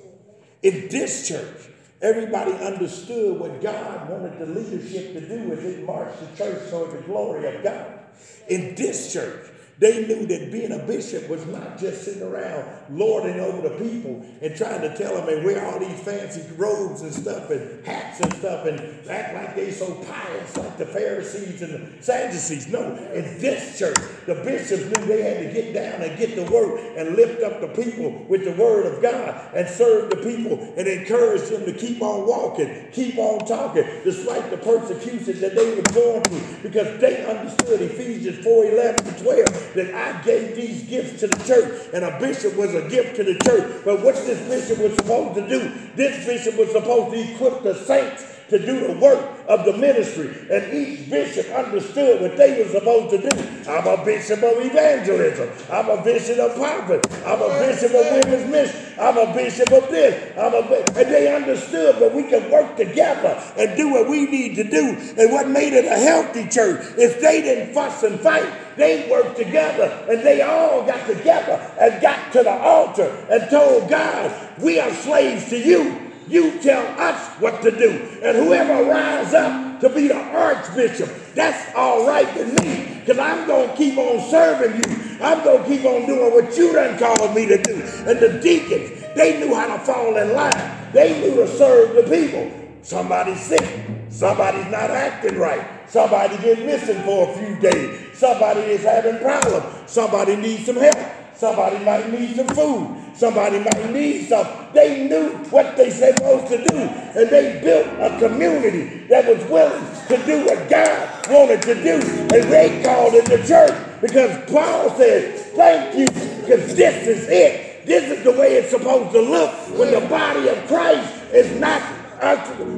In 0.63 0.88
this 0.89 1.28
church, 1.28 1.69
everybody 2.02 2.52
understood 2.54 3.39
what 3.39 3.62
God 3.62 4.10
wanted 4.10 4.39
the 4.39 4.47
leadership 4.47 5.13
to 5.13 5.21
do 5.21 5.54
as 5.54 5.63
it 5.63 5.86
marched 5.86 6.19
the 6.19 6.43
church 6.43 6.69
toward 6.71 6.91
the 6.91 7.02
glory 7.04 7.56
of 7.56 7.63
God. 7.63 7.99
In 8.47 8.73
this 8.73 9.13
church, 9.13 9.52
they 9.79 10.05
knew 10.05 10.25
that 10.27 10.51
being 10.51 10.71
a 10.71 10.79
bishop 10.79 11.27
was 11.29 11.45
not 11.47 11.79
just 11.79 12.03
sitting 12.03 12.21
around 12.21 12.65
lording 12.91 13.39
over 13.39 13.67
the 13.67 13.75
people 13.77 14.23
and 14.41 14.55
trying 14.55 14.81
to 14.81 14.95
tell 14.95 15.15
them 15.15 15.27
and 15.29 15.43
wear 15.43 15.65
all 15.65 15.79
these 15.79 15.99
fancy 16.01 16.43
robes 16.57 17.01
and 17.01 17.13
stuff 17.13 17.49
and 17.49 17.83
hats 17.86 18.19
and 18.19 18.33
stuff 18.36 18.65
and 18.67 18.79
act 19.09 19.33
like 19.33 19.55
they 19.55 19.71
so 19.71 19.93
pious 20.05 20.57
like 20.57 20.77
the 20.77 20.86
Pharisees 20.86 21.62
and 21.63 21.73
the 21.73 22.03
Sadducees. 22.03 22.67
No, 22.67 22.95
in 23.13 23.39
this 23.39 23.79
church, 23.79 23.97
the 24.27 24.36
bishops 24.36 24.83
knew 24.83 25.05
they 25.07 25.23
had 25.23 25.39
to 25.39 25.62
get 25.62 25.73
down 25.73 26.01
and 26.01 26.17
get 26.19 26.36
to 26.36 26.43
work 26.51 26.79
and 26.95 27.15
lift 27.15 27.41
up 27.41 27.59
the 27.59 27.83
people 27.83 28.25
with 28.29 28.45
the 28.45 28.51
word 28.51 28.86
of 28.86 29.01
God 29.01 29.55
and 29.55 29.67
serve 29.67 30.12
the 30.12 30.17
people 30.17 30.73
and 30.77 30.88
encourage 30.88 31.49
them 31.49 31.65
to 31.65 31.73
keep 31.73 32.01
on 32.01 32.27
walking, 32.27 32.89
keep 32.91 33.17
on 33.17 33.45
talking, 33.47 33.83
despite 34.03 34.51
the 34.51 34.57
persecution 34.57 35.39
that 35.41 35.55
they 35.55 35.75
were 35.75 35.81
going 35.81 36.21
through 36.23 36.69
because 36.69 36.99
they 37.01 37.25
understood 37.25 37.81
Ephesians 37.81 38.43
4 38.43 38.65
11 38.65 39.05
to 39.05 39.23
12 39.23 39.62
that 39.73 39.93
I 39.93 40.21
gave 40.23 40.56
these 40.56 40.84
gifts 40.84 41.19
to 41.21 41.28
the 41.28 41.43
church, 41.43 41.89
and 41.93 42.04
a 42.04 42.19
bishop 42.19 42.56
was 42.56 42.73
a 42.73 42.88
gift 42.89 43.15
to 43.17 43.23
the 43.23 43.36
church. 43.39 43.82
But 43.86 44.02
what 44.02 44.15
this 44.15 44.39
bishop 44.47 44.84
was 44.84 44.95
supposed 44.95 45.36
to 45.36 45.47
do, 45.47 45.71
this 45.95 46.26
bishop 46.26 46.58
was 46.58 46.71
supposed 46.71 47.13
to 47.13 47.34
equip 47.34 47.63
the 47.63 47.76
saints 47.76 48.33
to 48.54 48.63
do 48.63 48.88
the 48.88 48.94
work 49.00 49.34
of 49.48 49.66
the 49.66 49.74
ministry. 49.74 50.30
And 50.50 50.74
each 50.74 51.10
bishop 51.10 51.50
understood 51.52 52.22
what 52.22 52.38
they 52.38 52.62
were 52.62 52.70
supposed 52.70 53.10
to 53.10 53.30
do. 53.30 53.70
I'm 53.70 53.88
a 53.88 54.06
bishop 54.06 54.44
of 54.44 54.63
evangelism. 54.63 55.50
I'm 55.72 55.89
a 55.89 56.04
bishop 56.04 56.38
of 56.38 56.56
prophet. 56.56 57.06
I'm 57.26 57.42
a 57.42 57.50
bishop 57.60 57.92
of 57.94 58.06
women's 58.12 58.52
mission. 58.52 58.94
I'm 59.00 59.18
a 59.18 59.34
bishop 59.34 59.72
of 59.72 59.89
this. 59.89 60.38
I'm 60.38 60.54
a 60.54 60.63
and 60.96 61.12
they 61.12 61.36
understood 61.36 61.98
that 61.98 62.13
we 62.13 62.24
can 62.24 62.52
work 62.52 62.78
together 62.78 63.42
and 63.58 63.76
do 63.76 63.92
what 63.92 64.08
we 64.08 64.28
need 64.28 64.56
to 64.56 64.63
do. 64.63 64.96
And 65.18 65.32
what 65.32 65.48
made 65.48 65.74
it 65.74 65.86
a 65.86 65.98
healthy 65.98 66.48
church 66.48 66.82
is 66.98 67.20
they 67.22 67.42
didn't 67.42 67.74
fuss 67.74 68.04
and 68.04 68.20
fight. 68.20 68.78
They 68.78 69.10
worked 69.10 69.38
together 69.38 70.06
and 70.10 70.22
they 70.22 70.42
all 70.42 70.86
got 70.86 71.08
together 71.08 71.54
and 71.80 72.02
got 72.02 72.32
to 72.34 72.44
the 72.44 72.52
altar 72.52 73.10
and 73.30 73.50
told 73.50 73.89
God, 73.89 74.32
we 74.60 74.80
are 74.80 74.94
slaves 74.94 75.50
to 75.50 75.58
you. 75.58 76.03
You 76.27 76.59
tell 76.62 76.86
us 76.99 77.39
what 77.39 77.62
to 77.63 77.71
do. 77.71 77.91
And 78.23 78.38
whoever 78.38 78.89
rise 78.89 79.33
up 79.33 79.79
to 79.81 79.89
be 79.89 80.07
the 80.07 80.17
archbishop, 80.17 81.09
that's 81.33 81.75
all 81.75 82.07
right 82.07 82.33
with 82.36 82.62
me 82.62 82.99
because 82.99 83.19
I'm 83.19 83.45
going 83.47 83.69
to 83.69 83.75
keep 83.75 83.97
on 83.97 84.29
serving 84.29 84.77
you. 84.77 85.17
I'm 85.21 85.43
going 85.43 85.63
to 85.63 85.69
keep 85.69 85.86
on 85.86 86.05
doing 86.05 86.31
what 86.33 86.57
you 86.57 86.73
done 86.73 86.97
called 86.97 87.36
me 87.36 87.45
to 87.47 87.62
do. 87.62 87.75
And 88.07 88.19
the 88.19 88.39
deacons, 88.41 89.03
they 89.15 89.39
knew 89.39 89.53
how 89.53 89.75
to 89.75 89.83
fall 89.83 90.15
in 90.17 90.33
line. 90.33 90.91
They 90.93 91.19
knew 91.19 91.36
to 91.36 91.47
serve 91.47 91.95
the 91.95 92.03
people. 92.03 92.51
Somebody's 92.81 93.41
sick. 93.41 93.86
Somebody's 94.09 94.65
not 94.71 94.91
acting 94.91 95.38
right. 95.38 95.65
Somebody's 95.89 96.39
been 96.41 96.65
missing 96.65 97.01
for 97.03 97.29
a 97.29 97.38
few 97.38 97.55
days. 97.59 98.17
Somebody 98.17 98.62
is 98.62 98.83
having 98.83 99.19
problems. 99.19 99.91
Somebody 99.91 100.36
needs 100.36 100.65
some 100.65 100.77
help. 100.77 101.22
Somebody 101.43 101.84
might 101.84 102.10
need 102.10 102.38
some 102.38 102.47
food. 102.56 102.97
Somebody 103.15 103.60
might 103.60 103.91
need 103.91 104.29
some. 104.29 104.47
They 104.73 105.10
knew 105.10 105.32
what 105.51 105.75
they 105.75 105.89
supposed 105.89 106.47
to 106.47 106.58
do. 106.58 106.77
And 106.77 107.29
they 107.29 107.60
built 107.62 107.86
a 107.99 108.17
community 108.17 109.06
that 109.10 109.27
was 109.27 109.43
willing 109.49 109.84
to 110.08 110.25
do 110.25 110.45
what 110.45 110.69
God 110.69 111.27
wanted 111.27 111.62
to 111.63 111.75
do. 111.75 111.95
And 111.95 112.49
they 112.49 112.82
called 112.82 113.15
it 113.15 113.25
the 113.25 113.45
church 113.45 113.77
because 113.99 114.49
Paul 114.49 114.89
said, 114.91 115.38
thank 115.53 115.97
you, 115.97 116.08
because 116.08 116.75
this 116.77 117.08
is 117.08 117.27
it. 117.27 117.86
This 117.86 118.10
is 118.10 118.23
the 118.23 118.32
way 118.32 118.53
it's 118.56 118.69
supposed 118.69 119.12
to 119.12 119.19
look 119.19 119.51
when 119.77 119.91
the 119.91 120.08
body 120.08 120.47
of 120.47 120.65
Christ 120.69 121.13
is 121.34 121.60
not 121.60 121.82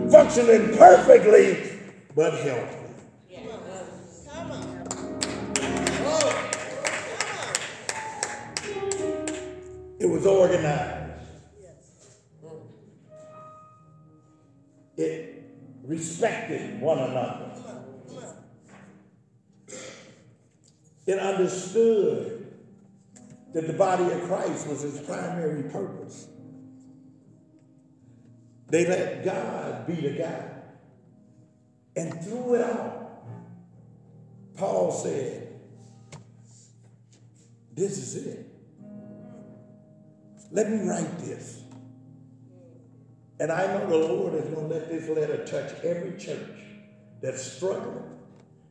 functioning 0.09 0.75
perfectly, 0.75 1.77
but 2.15 2.33
healthy. 2.39 2.84
It 10.05 10.11
was 10.11 10.27
organized. 10.27 11.19
It 14.97 15.49
respected 15.83 16.79
one 16.79 16.99
another. 16.99 17.51
It 21.07 21.17
understood 21.17 22.53
that 23.51 23.65
the 23.65 23.73
body 23.73 24.03
of 24.11 24.21
Christ 24.25 24.67
was 24.67 24.83
its 24.83 24.99
primary 25.07 25.63
purpose. 25.71 26.27
They 28.69 28.85
let 28.85 29.25
God 29.25 29.87
be 29.87 29.95
the 29.95 30.19
guy. 30.19 30.51
And 31.95 32.23
through 32.23 32.53
it 32.53 32.61
all, 32.61 33.27
Paul 34.55 34.91
said, 34.91 35.47
This 37.73 37.97
is 37.97 38.27
it. 38.27 38.54
Let 40.51 40.69
me 40.69 40.87
write 40.87 41.19
this. 41.19 41.61
And 43.39 43.51
I 43.51 43.67
know 43.67 43.89
the 43.89 43.97
Lord 43.97 44.33
is 44.35 44.45
going 44.49 44.69
to 44.69 44.75
let 44.75 44.89
this 44.89 45.09
letter 45.09 45.45
touch 45.45 45.73
every 45.83 46.17
church 46.17 46.49
that's 47.21 47.43
struggling, 47.43 48.03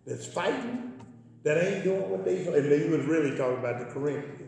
that's 0.06 0.26
fighting, 0.26 0.92
that 1.42 1.62
ain't 1.62 1.84
doing 1.84 2.08
what 2.08 2.24
they 2.24 2.46
And 2.46 2.82
he 2.82 2.88
was 2.88 3.04
really 3.06 3.37
talking 3.37 3.58
about 3.58 3.78
the 3.78 3.92
Corinthians. 3.92 4.40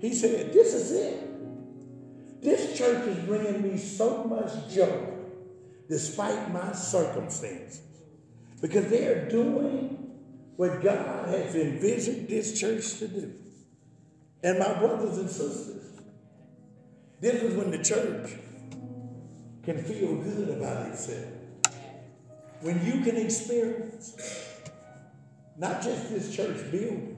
He 0.00 0.14
said, 0.14 0.52
This 0.52 0.74
is 0.74 0.92
it. 0.92 2.42
This 2.42 2.78
church 2.78 3.08
is 3.08 3.18
bringing 3.24 3.62
me 3.62 3.76
so 3.76 4.22
much 4.24 4.72
joy 4.72 5.06
despite 5.88 6.52
my 6.52 6.72
circumstances 6.72 7.80
because 8.60 8.88
they 8.88 9.06
are 9.06 9.28
doing 9.28 9.96
what 10.56 10.82
God 10.82 11.28
has 11.28 11.54
envisioned 11.56 12.28
this 12.28 12.58
church 12.58 12.98
to 12.98 13.08
do. 13.08 13.34
And 14.42 14.58
my 14.58 14.72
brothers 14.78 15.18
and 15.18 15.28
sisters, 15.28 15.84
this 17.20 17.42
is 17.42 17.54
when 17.54 17.70
the 17.72 17.82
church 17.82 18.30
can 19.64 19.82
feel 19.82 20.16
good 20.16 20.48
about 20.50 20.86
itself. 20.86 21.26
When 22.60 22.84
you 22.86 23.00
can 23.02 23.16
experience 23.16 24.16
not 25.56 25.82
just 25.82 26.10
this 26.10 26.34
church 26.34 26.70
building, 26.70 27.16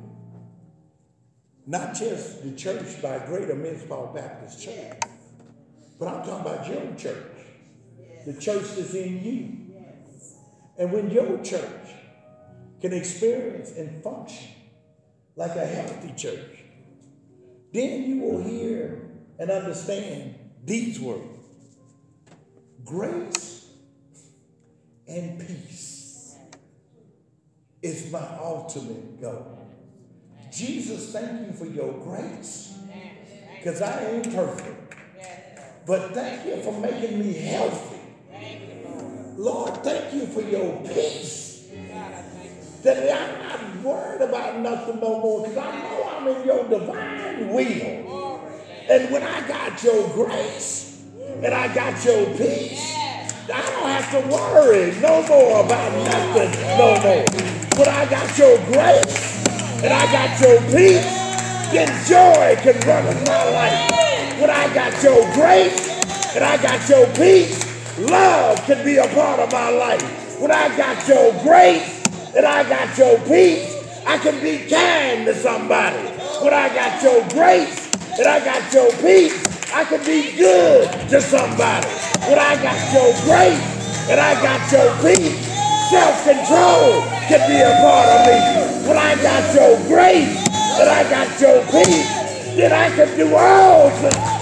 not 1.67 1.95
just 1.95 2.43
the 2.43 2.53
church 2.57 3.03
by 3.03 3.19
Greater 3.27 3.55
Mizpah 3.55 4.13
Baptist 4.15 4.65
Church, 4.65 4.99
but 5.99 6.09
I'm 6.09 6.25
talking 6.25 6.41
about 6.41 6.67
your 6.67 6.95
church, 6.97 7.37
the 8.25 8.33
church 8.41 8.65
that's 8.77 8.95
in 8.95 9.23
you. 9.23 9.57
And 10.79 10.91
when 10.91 11.11
your 11.11 11.43
church 11.45 11.91
can 12.81 12.95
experience 12.95 13.73
and 13.73 14.03
function 14.03 14.49
like 15.37 15.55
a 15.57 15.67
healthy 15.67 16.15
church, 16.17 16.60
then 17.73 18.05
you 18.05 18.21
will 18.21 18.43
hear 18.43 19.11
and 19.39 19.51
understand 19.51 20.35
these 20.65 21.01
words 21.01 21.25
grace 22.85 23.71
and 25.07 25.39
peace 25.47 26.37
is 27.83 28.11
my 28.11 28.27
ultimate 28.43 29.21
goal. 29.21 29.59
Jesus, 30.53 31.13
thank 31.13 31.47
you 31.47 31.53
for 31.53 31.67
your 31.67 31.93
grace 31.93 32.79
because 33.57 33.81
I 33.81 34.05
ain't 34.07 34.35
perfect. 34.35 34.95
But 35.87 36.13
thank 36.13 36.47
you 36.47 36.63
for 36.63 36.79
making 36.81 37.21
me 37.21 37.33
healthy. 37.33 38.01
Lord, 39.37 39.75
thank 39.83 40.15
you 40.15 40.27
for 40.27 40.43
your 40.43 40.83
peace. 40.83 41.69
That 42.83 42.97
I'm 43.15 43.43
not 43.43 43.85
worried 43.85 44.23
about 44.23 44.59
nothing 44.61 45.01
no 45.01 45.21
more 45.21 45.43
because 45.43 45.59
I 45.59 45.83
know 45.83 46.10
In 46.21 46.45
your 46.45 46.69
divine 46.69 47.49
will. 47.49 48.41
And 48.91 49.11
when 49.11 49.23
I 49.23 49.41
got 49.49 49.83
your 49.83 50.07
grace 50.11 51.03
and 51.43 51.55
I 51.55 51.73
got 51.75 52.05
your 52.05 52.27
peace, 52.37 52.95
I 53.53 53.63
don't 53.63 53.89
have 53.89 54.11
to 54.11 54.29
worry 54.29 54.93
no 55.01 55.27
more 55.27 55.65
about 55.65 55.93
nothing 56.05 56.53
no 56.77 57.01
more. 57.01 57.25
When 57.79 57.89
I 57.89 58.05
got 58.11 58.37
your 58.37 58.59
grace 58.67 59.47
and 59.83 59.93
I 59.95 60.13
got 60.13 60.39
your 60.43 60.61
peace, 60.71 61.09
then 61.73 61.89
joy 62.07 62.61
can 62.61 62.79
run 62.87 63.07
in 63.17 63.25
my 63.25 63.51
life. 63.51 64.41
When 64.41 64.51
I 64.51 64.75
got 64.75 65.03
your 65.03 65.23
grace 65.33 66.37
and 66.37 66.45
I 66.45 66.63
got 66.63 66.87
your 66.87 67.07
peace, 67.15 67.99
love 67.99 68.59
can 68.67 68.85
be 68.85 68.99
a 68.99 69.09
part 69.15 69.41
of 69.41 69.51
my 69.53 69.71
life. 69.71 70.39
When 70.39 70.51
I 70.51 70.69
got 70.77 71.09
your 71.09 71.33
grace 71.43 72.05
and 72.37 72.45
I 72.45 72.69
got 72.69 72.99
your 72.99 73.19
peace, 73.21 73.79
I 74.07 74.19
can 74.19 74.43
be 74.43 74.69
kind 74.69 75.25
to 75.27 75.35
somebody. 75.35 76.10
When 76.41 76.55
I 76.55 76.75
got 76.75 77.03
your 77.03 77.21
grace 77.29 77.91
and 78.19 78.27
I 78.27 78.43
got 78.43 78.73
your 78.73 78.91
peace, 79.03 79.37
I 79.75 79.85
can 79.85 80.03
be 80.07 80.35
good 80.39 80.89
to 81.11 81.21
somebody. 81.21 81.87
When 82.31 82.39
I 82.39 82.57
got 82.63 82.81
your 82.95 83.13
grace 83.29 83.61
and 84.09 84.19
I 84.19 84.33
got 84.41 84.73
your 84.73 84.89
peace, 85.05 85.37
self-control 85.91 87.03
can 87.29 87.45
be 87.47 87.61
a 87.61 87.77
part 87.85 88.09
of 88.09 88.25
me. 88.25 88.87
but 88.87 88.97
I 88.97 89.17
got 89.23 89.55
your 89.55 89.77
grace 89.87 90.49
and 90.81 90.89
I 90.89 91.05
got 91.11 91.41
your 91.43 91.63
peace, 91.67 92.09
then 92.57 92.73
I 92.73 92.89
can 92.97 93.19
do 93.19 93.37
all 93.37 93.91
things. 94.01 94.41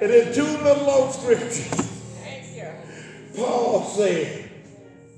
And 0.00 0.10
in 0.10 0.32
two 0.32 0.44
little 0.44 0.88
old 0.88 1.14
scriptures, 1.14 1.90
Paul 3.36 3.84
said, 3.84 4.50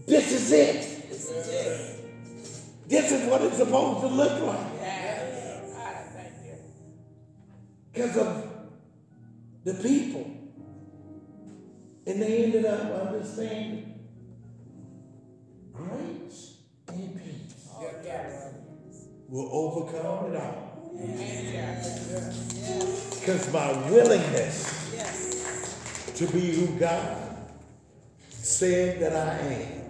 This 0.07 0.33
is 0.33 0.51
it. 0.51 1.09
This 1.09 1.31
is 1.31 1.49
it. 1.49 2.89
This 2.89 3.13
is 3.13 3.31
what 3.31 3.43
it's 3.43 3.59
supposed 3.59 4.01
to 4.01 4.09
look 4.09 4.43
like. 4.43 4.73
Because 7.93 8.17
of 8.17 8.51
the 9.65 9.75
people. 9.75 10.29
And 12.05 12.21
they 12.21 12.45
ended 12.45 12.65
up 12.65 13.07
understanding 13.07 14.01
grace 15.73 16.57
and 16.89 17.23
peace 17.23 17.69
oh, 17.73 18.53
will 19.29 19.49
overcome 19.53 20.33
it 20.33 20.41
all. 20.41 20.72
Because 23.21 23.53
my 23.53 23.91
willingness 23.91 24.73
to 26.15 26.27
be 26.27 26.53
who 26.55 26.79
God 26.79 27.17
said 28.29 29.01
that 29.01 29.17
I 29.17 29.39
am. 29.39 29.83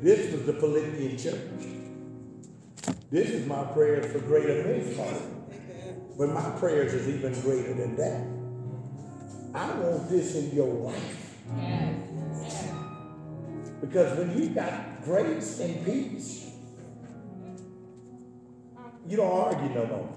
This 0.00 0.32
was 0.32 0.46
the 0.46 0.52
Philippian 0.54 1.16
church. 1.16 1.38
This 3.10 3.30
is 3.30 3.46
my 3.46 3.64
prayer 3.64 4.02
for 4.02 4.18
greater 4.18 4.64
Mizpah. 4.64 5.18
But 6.18 6.28
my 6.30 6.50
prayers 6.58 6.92
is 6.92 7.08
even 7.08 7.40
greater 7.40 7.74
than 7.74 7.96
that. 7.96 8.26
I 9.54 9.72
want 9.78 10.10
this 10.10 10.34
in 10.34 10.54
your 10.54 10.66
life. 10.66 11.36
Because 13.80 14.18
when 14.18 14.36
you 14.36 14.48
got 14.48 15.04
grace 15.04 15.60
and 15.60 15.84
peace, 15.84 16.53
you 19.06 19.16
don't 19.16 19.30
argue 19.30 19.68
no 19.74 19.86
more. 19.86 20.08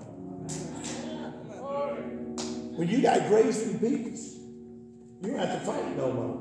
When 2.78 2.88
you 2.88 3.02
got 3.02 3.28
grace 3.28 3.66
and 3.66 3.80
peace, 3.80 4.38
you 5.22 5.32
don't 5.32 5.40
have 5.40 5.60
to 5.60 5.66
fight 5.66 5.98
no 5.98 6.12
more. 6.14 6.36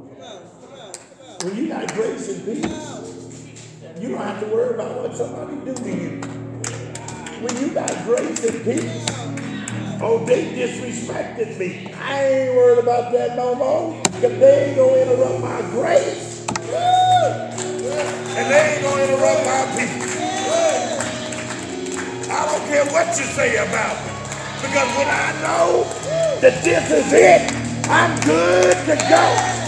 When 1.42 1.56
you 1.56 1.68
got 1.68 1.92
grace 1.94 2.28
and 2.28 2.44
peace, 2.44 2.96
you 4.00 4.10
don't 4.10 4.20
have 4.20 4.40
to 4.40 4.46
worry 4.46 4.74
about 4.74 5.02
what 5.02 5.16
somebody 5.16 5.56
do 5.64 5.74
to 5.74 5.90
you. 5.90 6.20
When 7.40 7.56
you 7.60 7.74
got 7.74 7.90
grace 8.04 8.44
and 8.44 8.64
peace, 8.64 9.06
oh, 10.02 10.24
they 10.26 10.44
disrespected 10.54 11.58
me. 11.58 11.92
I 11.94 12.24
ain't 12.24 12.54
worried 12.56 12.78
about 12.78 13.12
that 13.12 13.36
no 13.36 13.54
more. 13.54 14.02
Because 14.04 14.38
they 14.38 14.66
ain't 14.66 14.76
going 14.76 14.94
to 14.94 15.12
interrupt 15.12 15.40
my 15.40 15.60
grace. 15.70 16.46
And 18.38 18.50
they 18.50 18.74
ain't 18.74 18.82
going 18.82 19.06
to 19.06 19.12
interrupt 19.12 19.44
my 19.46 19.76
peace 19.78 19.95
don't 22.56 22.68
care 22.68 22.84
what 22.86 23.06
you 23.18 23.24
say 23.24 23.56
about 23.56 23.96
me. 24.06 24.12
Because 24.62 24.88
when 24.96 25.08
I 25.08 25.32
know 25.42 25.84
that 26.40 26.64
this 26.64 26.90
is 26.90 27.12
it, 27.12 27.52
I'm 27.88 28.18
good 28.20 28.76
to 28.86 28.96
go. 29.08 29.65